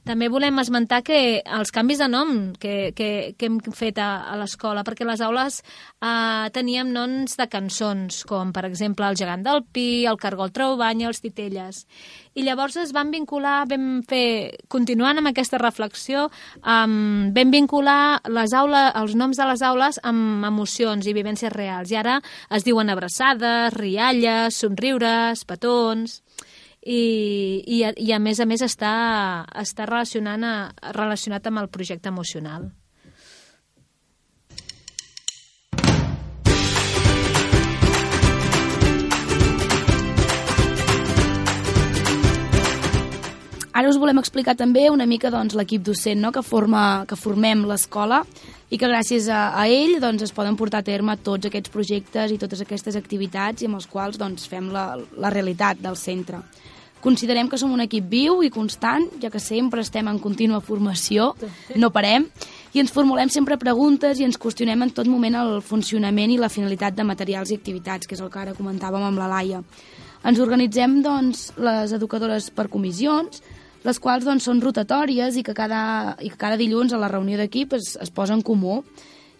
També 0.08 0.30
volem 0.32 0.60
esmentar 0.62 1.04
que 1.06 1.42
els 1.44 1.72
canvis 1.74 2.02
de 2.02 2.10
nom 2.12 2.34
que, 2.60 2.92
que, 2.98 3.10
que 3.38 3.50
hem 3.50 3.60
fet 3.76 4.02
a, 4.02 4.10
a 4.32 4.38
l'escola, 4.40 4.84
perquè 4.88 5.06
a 5.06 5.12
les 5.12 5.24
aules 5.26 5.60
eh, 5.62 6.48
teníem 6.56 6.92
noms 6.94 7.38
de 7.38 7.48
cançons, 7.52 8.24
com 8.28 8.54
per 8.56 8.66
exemple 8.70 9.08
el 9.08 9.18
gegant 9.20 9.46
del 9.46 9.64
Pi, 9.72 10.06
el 10.10 10.20
cargol 10.22 10.54
Traubanya, 10.56 11.10
els 11.12 11.22
titelles. 11.24 11.84
I 12.38 12.46
llavors 12.46 12.78
es 12.78 12.94
van 12.94 13.10
vincular, 13.14 13.64
vam 13.70 14.04
fer, 14.08 14.58
continuant 14.70 15.18
amb 15.22 15.32
aquesta 15.32 15.58
reflexió, 15.62 16.28
um, 16.62 17.32
vam 17.34 17.54
vincular 17.54 18.22
les 18.30 18.54
aules, 18.54 18.92
els 19.00 19.16
noms 19.18 19.40
de 19.40 19.48
les 19.50 19.64
aules 19.66 19.98
amb 20.06 20.46
emocions 20.46 21.08
i 21.08 21.16
vivències 21.18 21.54
reals. 21.54 21.94
I 21.94 22.02
ara 22.04 22.20
es 22.54 22.66
diuen 22.68 22.94
abraçades, 22.94 23.74
rialles, 23.78 24.62
somriures, 24.62 25.46
petons 25.50 26.22
i, 26.86 27.64
i, 27.66 27.84
a- 27.84 27.94
i 27.98 28.12
a 28.14 28.20
més 28.20 28.40
a 28.40 28.46
més 28.46 28.62
està, 28.62 29.46
està 29.56 29.86
relacionant 29.86 30.44
a, 30.44 30.54
relacionat 30.96 31.48
amb 31.48 31.60
el 31.64 31.70
projecte 31.70 32.10
emocional. 32.10 32.72
Ara 43.78 43.92
us 43.92 44.00
volem 44.02 44.18
explicar 44.18 44.56
també 44.58 44.88
una 44.90 45.06
mica 45.06 45.30
doncs, 45.30 45.54
l'equip 45.54 45.84
docent 45.86 46.18
no? 46.24 46.32
que, 46.34 46.42
forma, 46.42 47.06
que 47.06 47.14
formem 47.14 47.60
l'escola 47.70 48.24
i 48.74 48.78
que 48.80 48.88
gràcies 48.90 49.28
a, 49.30 49.52
a 49.54 49.68
ell 49.70 50.00
doncs, 50.02 50.24
es 50.26 50.34
poden 50.34 50.56
portar 50.58 50.80
a 50.82 50.86
terme 50.88 51.14
tots 51.22 51.46
aquests 51.46 51.70
projectes 51.70 52.34
i 52.34 52.40
totes 52.42 52.64
aquestes 52.64 52.98
activitats 52.98 53.62
i 53.62 53.68
amb 53.70 53.78
els 53.78 53.86
quals 53.86 54.18
doncs, 54.18 54.48
fem 54.50 54.72
la, 54.74 54.96
la 54.98 55.30
realitat 55.30 55.78
del 55.84 55.94
centre. 56.00 56.40
Considerem 57.06 57.52
que 57.52 57.60
som 57.62 57.76
un 57.76 57.84
equip 57.84 58.08
viu 58.10 58.40
i 58.42 58.50
constant, 58.50 59.06
ja 59.22 59.30
que 59.30 59.40
sempre 59.40 59.84
estem 59.86 60.10
en 60.10 60.18
contínua 60.18 60.58
formació, 60.66 61.36
no 61.78 61.92
parem, 61.94 62.26
i 62.74 62.82
ens 62.82 62.96
formulem 62.96 63.30
sempre 63.30 63.60
preguntes 63.62 64.18
i 64.18 64.26
ens 64.26 64.40
qüestionem 64.42 64.88
en 64.88 64.96
tot 64.98 65.06
moment 65.06 65.38
el 65.38 65.54
funcionament 65.62 66.34
i 66.34 66.40
la 66.42 66.50
finalitat 66.50 66.98
de 66.98 67.06
materials 67.06 67.54
i 67.54 67.60
activitats, 67.62 68.10
que 68.10 68.18
és 68.18 68.26
el 68.26 68.34
que 68.34 68.42
ara 68.42 68.58
comentàvem 68.58 69.06
amb 69.06 69.22
la 69.22 69.30
Laia. 69.36 69.62
Ens 70.26 70.42
organitzem, 70.42 70.98
doncs, 71.06 71.52
les 71.62 71.94
educadores 71.94 72.50
per 72.50 72.66
comissions, 72.74 73.46
les 73.88 74.00
quals 74.04 74.26
doncs, 74.28 74.48
són 74.48 74.60
rotatòries 74.64 75.38
i 75.40 75.44
que 75.48 75.56
cada, 75.56 76.18
i 76.20 76.32
que 76.34 76.40
cada 76.40 76.60
dilluns 76.60 76.94
a 76.94 77.00
la 77.00 77.12
reunió 77.12 77.40
d'equip 77.40 77.78
es, 77.78 77.96
es 78.02 78.12
posa 78.12 78.36
en 78.36 78.44
comú 78.44 78.82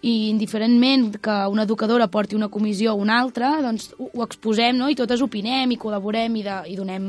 i 0.00 0.28
indiferentment 0.30 1.16
que 1.22 1.36
una 1.50 1.64
educadora 1.66 2.06
porti 2.08 2.36
una 2.38 2.48
comissió 2.48 2.94
o 2.94 3.00
una 3.02 3.18
altra, 3.20 3.56
doncs 3.62 3.90
ho, 3.98 4.10
ho 4.14 4.24
exposem 4.24 4.78
no? 4.78 4.88
i 4.88 4.96
totes 4.98 5.22
opinem 5.24 5.74
i 5.74 5.78
col·laborem 5.80 6.36
i, 6.38 6.44
de, 6.46 6.58
i 6.70 6.76
donem, 6.78 7.08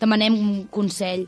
demanem 0.00 0.38
consell. 0.72 1.26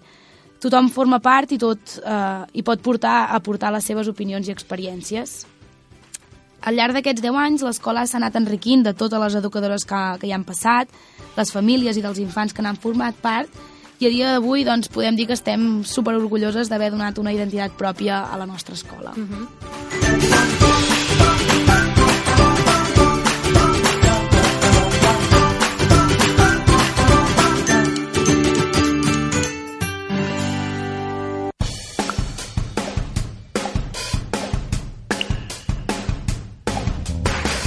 Tothom 0.62 0.88
forma 0.88 1.20
part 1.20 1.52
i 1.52 1.60
tot 1.60 1.98
eh, 2.00 2.46
i 2.56 2.64
pot 2.64 2.80
portar 2.82 3.26
aportar 3.36 3.74
les 3.74 3.84
seves 3.84 4.08
opinions 4.08 4.48
i 4.48 4.54
experiències. 4.54 5.42
Al 6.66 6.74
llarg 6.74 6.96
d'aquests 6.96 7.22
10 7.22 7.36
anys, 7.38 7.62
l'escola 7.62 8.06
s'ha 8.08 8.16
anat 8.18 8.40
enriquint 8.40 8.82
de 8.82 8.96
totes 8.96 9.20
les 9.20 9.36
educadores 9.38 9.84
que, 9.86 10.00
que 10.18 10.26
hi 10.26 10.32
han 10.34 10.48
passat, 10.48 10.90
les 11.36 11.52
famílies 11.52 12.00
i 12.00 12.02
dels 12.02 12.18
infants 12.18 12.56
que 12.56 12.64
n'han 12.64 12.80
format 12.80 13.20
part, 13.22 13.52
i 13.98 14.06
a 14.06 14.10
dia 14.12 14.32
d'avui 14.34 14.64
doncs, 14.64 14.88
podem 14.92 15.16
dir 15.16 15.26
que 15.26 15.36
estem 15.36 15.84
super 15.84 16.14
orgulloses 16.18 16.68
d'haver 16.68 16.90
donat 16.92 17.18
una 17.18 17.32
identitat 17.32 17.72
pròpia 17.78 18.24
a 18.26 18.36
la 18.36 18.46
nostra 18.46 18.74
escola. 18.74 19.14
Mm 19.16 19.28
-hmm. 19.28 20.95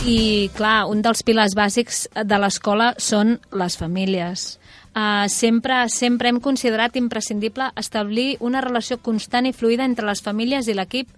I, 0.09 0.49
clar, 0.57 0.87
un 0.89 1.03
dels 1.05 1.21
pilars 1.21 1.53
bàsics 1.53 2.07
de 2.25 2.37
l'escola 2.41 2.95
són 2.97 3.35
les 3.53 3.75
famílies. 3.77 4.55
Uh, 4.89 5.27
sempre, 5.29 5.83
sempre 5.93 6.31
hem 6.31 6.39
considerat 6.41 6.95
imprescindible 6.97 7.67
establir 7.77 8.39
una 8.41 8.63
relació 8.65 8.97
constant 9.05 9.45
i 9.45 9.53
fluida 9.53 9.85
entre 9.85 10.07
les 10.07 10.23
famílies 10.25 10.65
i 10.65 10.73
l'equip 10.73 11.11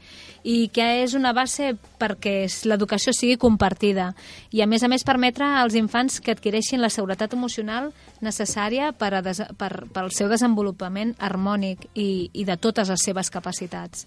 i 0.44 0.68
que 0.76 0.90
és 1.06 1.16
una 1.16 1.32
base 1.32 1.70
perquè 2.02 2.36
l'educació 2.68 3.16
sigui 3.16 3.40
compartida 3.40 4.10
i, 4.52 4.60
a 4.60 4.68
més 4.68 4.84
a 4.84 4.92
més, 4.92 5.08
permetre 5.08 5.48
als 5.62 5.80
infants 5.80 6.20
que 6.20 6.36
adquireixin 6.36 6.84
la 6.84 6.92
seguretat 6.92 7.32
emocional 7.38 7.94
necessària 8.20 8.92
per, 8.92 9.14
a 9.16 9.24
des 9.24 9.40
per, 9.56 9.72
pel 9.88 10.12
seu 10.12 10.28
desenvolupament 10.28 11.16
harmònic 11.18 11.88
i, 11.96 12.28
i 12.34 12.44
de 12.44 12.60
totes 12.60 12.92
les 12.92 13.08
seves 13.08 13.32
capacitats. 13.32 14.04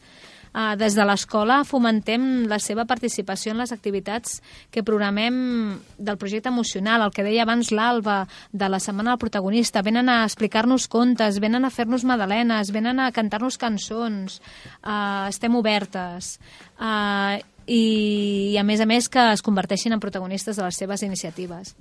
Uh, 0.54 0.76
des 0.78 0.94
de 0.94 1.02
l'escola 1.02 1.64
fomentem 1.66 2.44
la 2.46 2.60
seva 2.62 2.84
participació 2.86 3.50
en 3.50 3.58
les 3.58 3.72
activitats 3.74 4.38
que 4.70 4.84
programem 4.86 5.80
del 5.98 6.18
projecte 6.20 6.48
emocional, 6.52 7.02
el 7.02 7.10
que 7.10 7.24
deia 7.26 7.42
abans 7.42 7.72
l'Alba, 7.74 8.20
de 8.52 8.68
la 8.70 8.78
Setmana 8.78 9.10
del 9.10 9.22
Protagonista. 9.24 9.82
Venen 9.82 10.08
a 10.08 10.22
explicar-nos 10.22 10.86
contes, 10.88 11.40
venen 11.42 11.66
a 11.66 11.72
fer-nos 11.74 12.06
madalenes, 12.06 12.70
venen 12.70 13.02
a 13.02 13.10
cantar-nos 13.10 13.58
cançons, 13.58 14.38
uh, 14.84 15.26
estem 15.26 15.58
obertes. 15.58 16.38
Uh, 16.78 17.42
i, 17.66 18.52
I, 18.52 18.58
a 18.60 18.64
més 18.64 18.80
a 18.80 18.86
més, 18.86 19.08
que 19.08 19.22
es 19.32 19.42
converteixin 19.42 19.94
en 19.96 20.02
protagonistes 20.02 20.58
de 20.58 20.66
les 20.66 20.76
seves 20.76 21.02
iniciatives. 21.02 21.74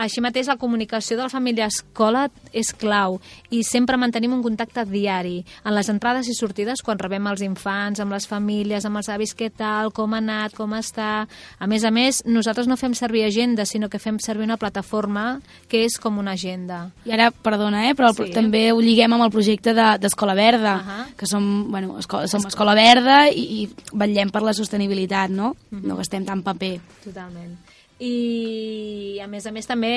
Així 0.00 0.22
mateix, 0.24 0.46
la 0.48 0.56
comunicació 0.56 1.18
de 1.18 1.24
la 1.26 1.28
família 1.32 1.66
escola 1.68 2.22
és 2.56 2.70
clau 2.72 3.18
i 3.52 3.60
sempre 3.66 3.98
mantenim 4.00 4.32
un 4.32 4.40
contacte 4.42 4.86
diari 4.88 5.42
en 5.64 5.74
les 5.76 5.90
entrades 5.92 6.28
i 6.30 6.34
sortides 6.34 6.80
quan 6.86 6.98
rebem 6.98 7.26
els 7.28 7.42
infants, 7.44 8.00
amb 8.00 8.14
les 8.16 8.24
famílies, 8.30 8.86
amb 8.88 8.96
els 8.96 9.10
avis, 9.12 9.34
què 9.36 9.50
tal, 9.52 9.92
com 9.92 10.14
ha 10.14 10.22
anat, 10.22 10.54
com 10.56 10.72
està... 10.78 11.26
A 11.60 11.66
més 11.68 11.84
a 11.84 11.90
més, 11.92 12.22
nosaltres 12.24 12.66
no 12.70 12.78
fem 12.80 12.94
servir 12.96 13.24
agenda, 13.26 13.66
sinó 13.68 13.90
que 13.92 13.98
fem 14.00 14.18
servir 14.24 14.46
una 14.48 14.56
plataforma 14.56 15.40
que 15.68 15.84
és 15.84 15.98
com 16.00 16.16
una 16.22 16.32
agenda. 16.38 16.86
I 17.04 17.12
ara, 17.18 17.30
perdona, 17.30 17.88
eh, 17.90 17.94
però 17.94 18.14
Sí. 18.16 18.30
també 18.32 18.70
ho 18.72 18.80
lliguem 18.80 19.12
amb 19.12 19.24
el 19.28 19.30
projecte 19.34 19.74
de- 19.74 19.98
d'Escola 20.00 20.34
Verda, 20.34 20.74
Ahà. 20.80 21.06
que 21.16 21.26
som, 21.26 21.70
bueno, 21.70 21.98
escola, 21.98 22.26
som 22.26 22.46
Escola 22.46 22.74
Verda 22.74 23.28
i, 23.28 23.44
i 23.62 23.68
vetllem 23.92 24.30
per 24.30 24.42
la 24.42 24.54
sostenibilitat, 24.56 25.28
no? 25.30 25.54
No 25.70 25.96
gastem 26.00 26.24
tant 26.24 26.42
paper. 26.42 26.78
Totalment. 27.04 27.58
I, 28.00 29.20
a 29.20 29.26
més 29.28 29.44
a 29.44 29.52
més, 29.52 29.66
també 29.68 29.92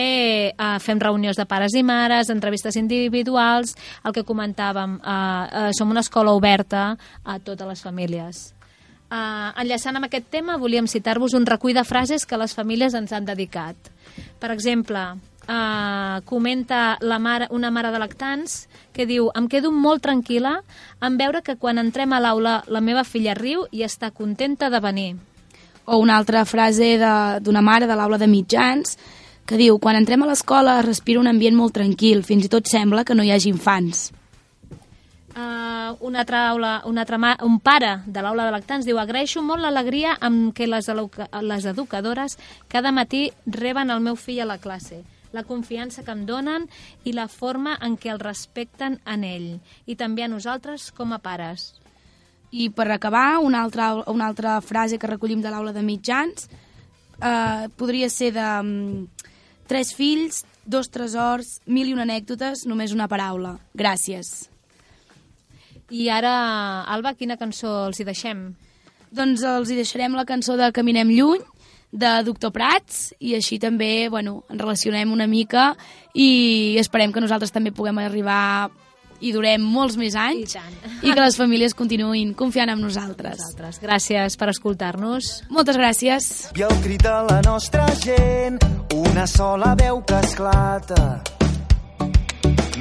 eh, 0.52 0.80
fem 0.84 1.00
reunions 1.00 1.40
de 1.40 1.46
pares 1.48 1.76
i 1.80 1.84
mares, 1.88 2.32
entrevistes 2.34 2.76
individuals, 2.76 3.78
el 4.04 4.16
que 4.16 4.26
comentàvem, 4.28 4.98
eh, 5.00 5.14
eh, 5.64 5.70
som 5.78 5.92
una 5.94 6.04
escola 6.04 6.36
oberta 6.36 6.98
a 7.24 7.40
totes 7.40 7.70
les 7.70 7.86
famílies. 7.86 8.44
Eh, 9.08 9.50
enllaçant 9.64 9.96
amb 9.96 10.10
aquest 10.10 10.28
tema, 10.34 10.60
volíem 10.60 10.88
citar-vos 10.92 11.36
un 11.38 11.48
recull 11.48 11.78
de 11.78 11.86
frases 11.88 12.28
que 12.28 12.40
les 12.40 12.56
famílies 12.58 12.96
ens 12.98 13.16
han 13.16 13.26
dedicat. 13.30 13.78
Per 14.40 14.52
exemple, 14.52 15.04
eh, 15.48 16.22
comenta 16.26 16.98
la 17.00 17.20
mare, 17.20 17.48
una 17.52 17.72
mare 17.72 17.92
de 17.92 18.00
lactants 18.00 18.68
que 18.92 19.06
diu 19.06 19.30
em 19.36 19.48
quedo 19.48 19.72
molt 19.72 20.04
tranquil·la 20.04 20.60
en 21.02 21.18
veure 21.18 21.42
que 21.42 21.56
quan 21.56 21.80
entrem 21.80 22.14
a 22.14 22.20
l'aula 22.20 22.64
la 22.68 22.82
meva 22.82 23.04
filla 23.04 23.38
riu 23.38 23.68
i 23.72 23.84
està 23.88 24.12
contenta 24.12 24.70
de 24.70 24.80
venir. 24.84 25.14
O 25.86 25.98
una 26.00 26.18
altra 26.18 26.46
frase 26.46 26.96
d'una 27.44 27.62
mare 27.62 27.88
de 27.88 27.96
l'aula 28.00 28.18
de 28.18 28.30
mitjans 28.32 28.98
que 29.46 29.60
diu 29.60 29.80
quan 29.84 29.98
entrem 30.00 30.24
a 30.24 30.30
l'escola 30.30 30.78
es 30.80 30.86
respira 30.86 31.20
un 31.20 31.28
ambient 31.28 31.56
molt 31.56 31.76
tranquil, 31.76 32.24
fins 32.24 32.46
i 32.48 32.52
tot 32.52 32.70
sembla 32.72 33.04
que 33.04 33.16
no 33.16 33.24
hi 33.24 33.34
hagi 33.36 33.52
infants. 33.52 34.12
Uh, 35.34 35.98
una 36.06 36.22
altra 36.22 36.48
aula, 36.52 36.76
una 36.86 37.02
altra 37.02 37.18
ma, 37.18 37.34
un 37.44 37.58
pare 37.60 37.98
de 38.06 38.22
l'aula 38.22 38.46
de 38.46 38.54
lactants 38.54 38.86
diu 38.86 39.00
agraeixo 39.02 39.42
molt 39.42 39.66
l'alegria 39.66 40.14
amb 40.22 40.54
què 40.56 40.68
les, 40.70 40.88
les 41.42 41.66
educadores 41.66 42.38
cada 42.70 42.94
matí 42.94 43.32
reben 43.48 43.90
el 43.90 44.00
meu 44.06 44.16
fill 44.16 44.44
a 44.46 44.48
la 44.48 44.60
classe 44.62 45.02
la 45.34 45.44
confiança 45.44 46.04
que 46.06 46.14
em 46.14 46.28
donen 46.30 46.70
i 47.04 47.16
la 47.18 47.28
forma 47.28 47.74
en 47.82 47.98
què 47.98 48.14
el 48.14 48.22
respecten 48.22 49.00
en 49.10 49.26
ell 49.28 49.50
i 49.90 49.98
també 49.98 50.24
a 50.24 50.30
nosaltres 50.30 50.92
com 50.94 51.12
a 51.12 51.20
pares. 51.20 51.74
I 52.54 52.70
per 52.70 52.86
acabar, 52.94 53.40
una 53.42 53.64
altra, 53.66 53.94
una 54.12 54.28
altra 54.30 54.60
frase 54.62 55.00
que 55.02 55.10
recollim 55.10 55.42
de 55.42 55.50
l'aula 55.50 55.74
de 55.74 55.82
mitjans 55.82 56.48
eh, 57.18 57.70
podria 57.78 58.10
ser 58.14 58.32
de 58.36 58.48
mm, 58.62 59.28
tres 59.68 59.94
fills, 59.98 60.44
dos 60.66 60.90
tresors, 60.94 61.60
mil 61.66 61.90
i 61.90 61.96
una 61.96 62.06
anècdotes, 62.06 62.68
només 62.70 62.94
una 62.94 63.10
paraula. 63.10 63.58
Gràcies. 63.74 64.50
I 65.94 66.08
ara, 66.10 66.36
Alba, 66.90 67.16
quina 67.18 67.38
cançó 67.38 67.88
els 67.88 68.00
hi 68.00 68.06
deixem? 68.08 68.46
Doncs 69.14 69.44
els 69.46 69.70
hi 69.70 69.78
deixarem 69.78 70.16
la 70.18 70.26
cançó 70.26 70.56
de 70.58 70.72
Caminem 70.74 71.12
lluny, 71.14 71.42
de 71.94 72.12
Doctor 72.26 72.50
Prats, 72.54 73.12
i 73.22 73.36
així 73.38 73.60
també, 73.62 74.10
bueno, 74.10 74.42
ens 74.50 74.62
relacionem 74.62 75.12
una 75.14 75.28
mica 75.30 75.74
i 76.18 76.74
esperem 76.82 77.14
que 77.14 77.22
nosaltres 77.22 77.54
també 77.54 77.74
puguem 77.76 78.02
arribar 78.02 78.72
i 79.24 79.32
durem 79.32 79.64
molts 79.64 79.96
més 80.00 80.18
anys 80.20 80.58
I 80.58 81.10
i 81.10 81.12
que 81.14 81.20
les 81.20 81.38
famílies 81.40 81.76
continuïn 81.78 82.34
confiant 82.38 82.72
en 82.74 82.82
nosaltres. 82.84 83.40
Nosaltres. 83.40 83.80
Gràcies 83.84 84.38
per 84.40 84.50
escoltar-nos. 84.52 85.32
Moltes 85.54 85.80
gràcies. 85.80 86.30
I 86.60 86.66
el 86.68 86.76
crit 86.84 87.04
de 87.04 87.16
la 87.30 87.40
nostra 87.46 87.88
gent, 88.04 88.60
una 88.96 89.28
sola 89.28 89.74
veu 89.80 90.02
que 90.08 90.20
esclata. 90.28 91.22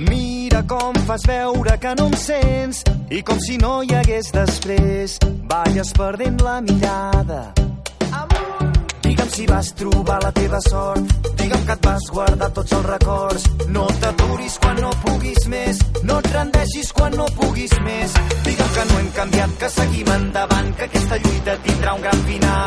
Mira 0.08 0.62
com 0.68 0.96
fas 1.06 1.26
veure 1.28 1.76
que 1.78 1.94
no 1.98 2.08
em 2.10 2.16
sents 2.18 2.82
i 3.10 3.22
com 3.26 3.38
si 3.42 3.58
no 3.62 3.80
hi 3.82 3.94
hagués 3.98 4.32
després 4.34 5.18
balles 5.50 5.92
perdent 5.98 6.42
la 6.42 6.60
mirada. 6.64 7.71
Si 9.32 9.46
vas 9.46 9.74
trobar 9.74 10.18
la 10.22 10.30
teva 10.30 10.58
sort, 10.60 11.12
digue'm 11.38 11.62
que 11.64 11.72
et 11.72 11.86
vas 11.86 12.08
guardar 12.12 12.50
tots 12.52 12.72
els 12.76 12.84
records. 12.84 13.46
No 13.72 13.86
t'aturis 14.02 14.58
quan 14.60 14.76
no 14.84 14.90
puguis 15.06 15.46
més, 15.48 15.80
no 16.04 16.18
et 16.20 16.28
rendeixis 16.34 16.92
quan 16.92 17.16
no 17.16 17.24
puguis 17.40 17.72
més. 17.86 18.18
Digue'm 18.44 18.72
que 18.76 18.84
no 18.90 18.98
hem 19.00 19.10
canviat, 19.16 19.56
que 19.62 19.70
seguim 19.78 20.12
endavant, 20.18 20.74
que 20.76 20.84
aquesta 20.84 21.20
lluita 21.24 21.56
tindrà 21.64 21.94
un 21.96 22.04
gran 22.04 22.22
final. 22.28 22.61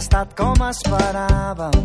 Estat 0.00 0.32
com 0.36 0.56
esperàvem. 0.64 1.76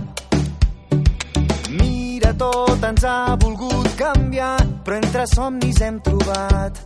Mira, 1.75 2.31
tot 2.39 2.83
ens 2.87 3.03
ha 3.03 3.35
volgut 3.41 3.89
canviar, 3.99 4.55
però 4.85 4.99
entre 5.01 5.25
somnis 5.27 5.81
hem 5.83 5.99
trobat 6.05 6.79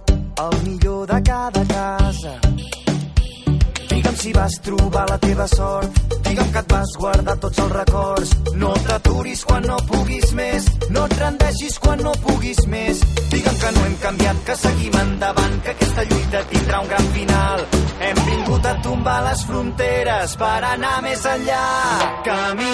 el 0.46 0.56
millor 0.66 1.06
de 1.12 1.20
cada 1.30 1.64
casa. 1.70 2.34
Digue'm 3.90 4.18
si 4.24 4.34
vas 4.34 4.58
trobar 4.66 5.06
la 5.12 5.20
teva 5.22 5.48
sort, 5.48 6.02
digue'm 6.30 6.52
que 6.54 6.60
et 6.60 6.72
vas 6.74 6.92
guardar 6.98 7.36
tots 7.44 7.60
els 7.64 7.72
records. 7.74 8.34
No 8.62 8.74
t'aturis 8.88 9.44
quan 9.50 9.66
no 9.70 9.78
puguis 9.90 10.34
més, 10.38 10.68
no 10.90 11.06
et 11.06 11.16
rendeixis 11.22 11.80
quan 11.84 12.04
no 12.06 12.14
puguis 12.26 12.60
més. 12.74 13.02
Digue'm 13.34 13.58
que 13.62 13.72
no 13.78 13.86
hem 13.88 13.96
canviat, 14.04 14.44
que 14.46 14.58
seguim 14.64 15.00
endavant, 15.04 15.58
que 15.64 15.74
aquesta 15.76 16.06
lluita 16.12 16.44
tindrà 16.52 16.84
un 16.84 16.92
gran 16.94 17.10
final. 17.18 17.66
Hem 18.10 18.22
vingut 18.30 18.70
a 18.70 18.76
tombar 18.86 19.18
les 19.30 19.48
fronteres 19.50 20.38
per 20.44 20.60
anar 20.74 21.00
més 21.08 21.26
enllà. 21.34 21.66
Camí 22.30 22.70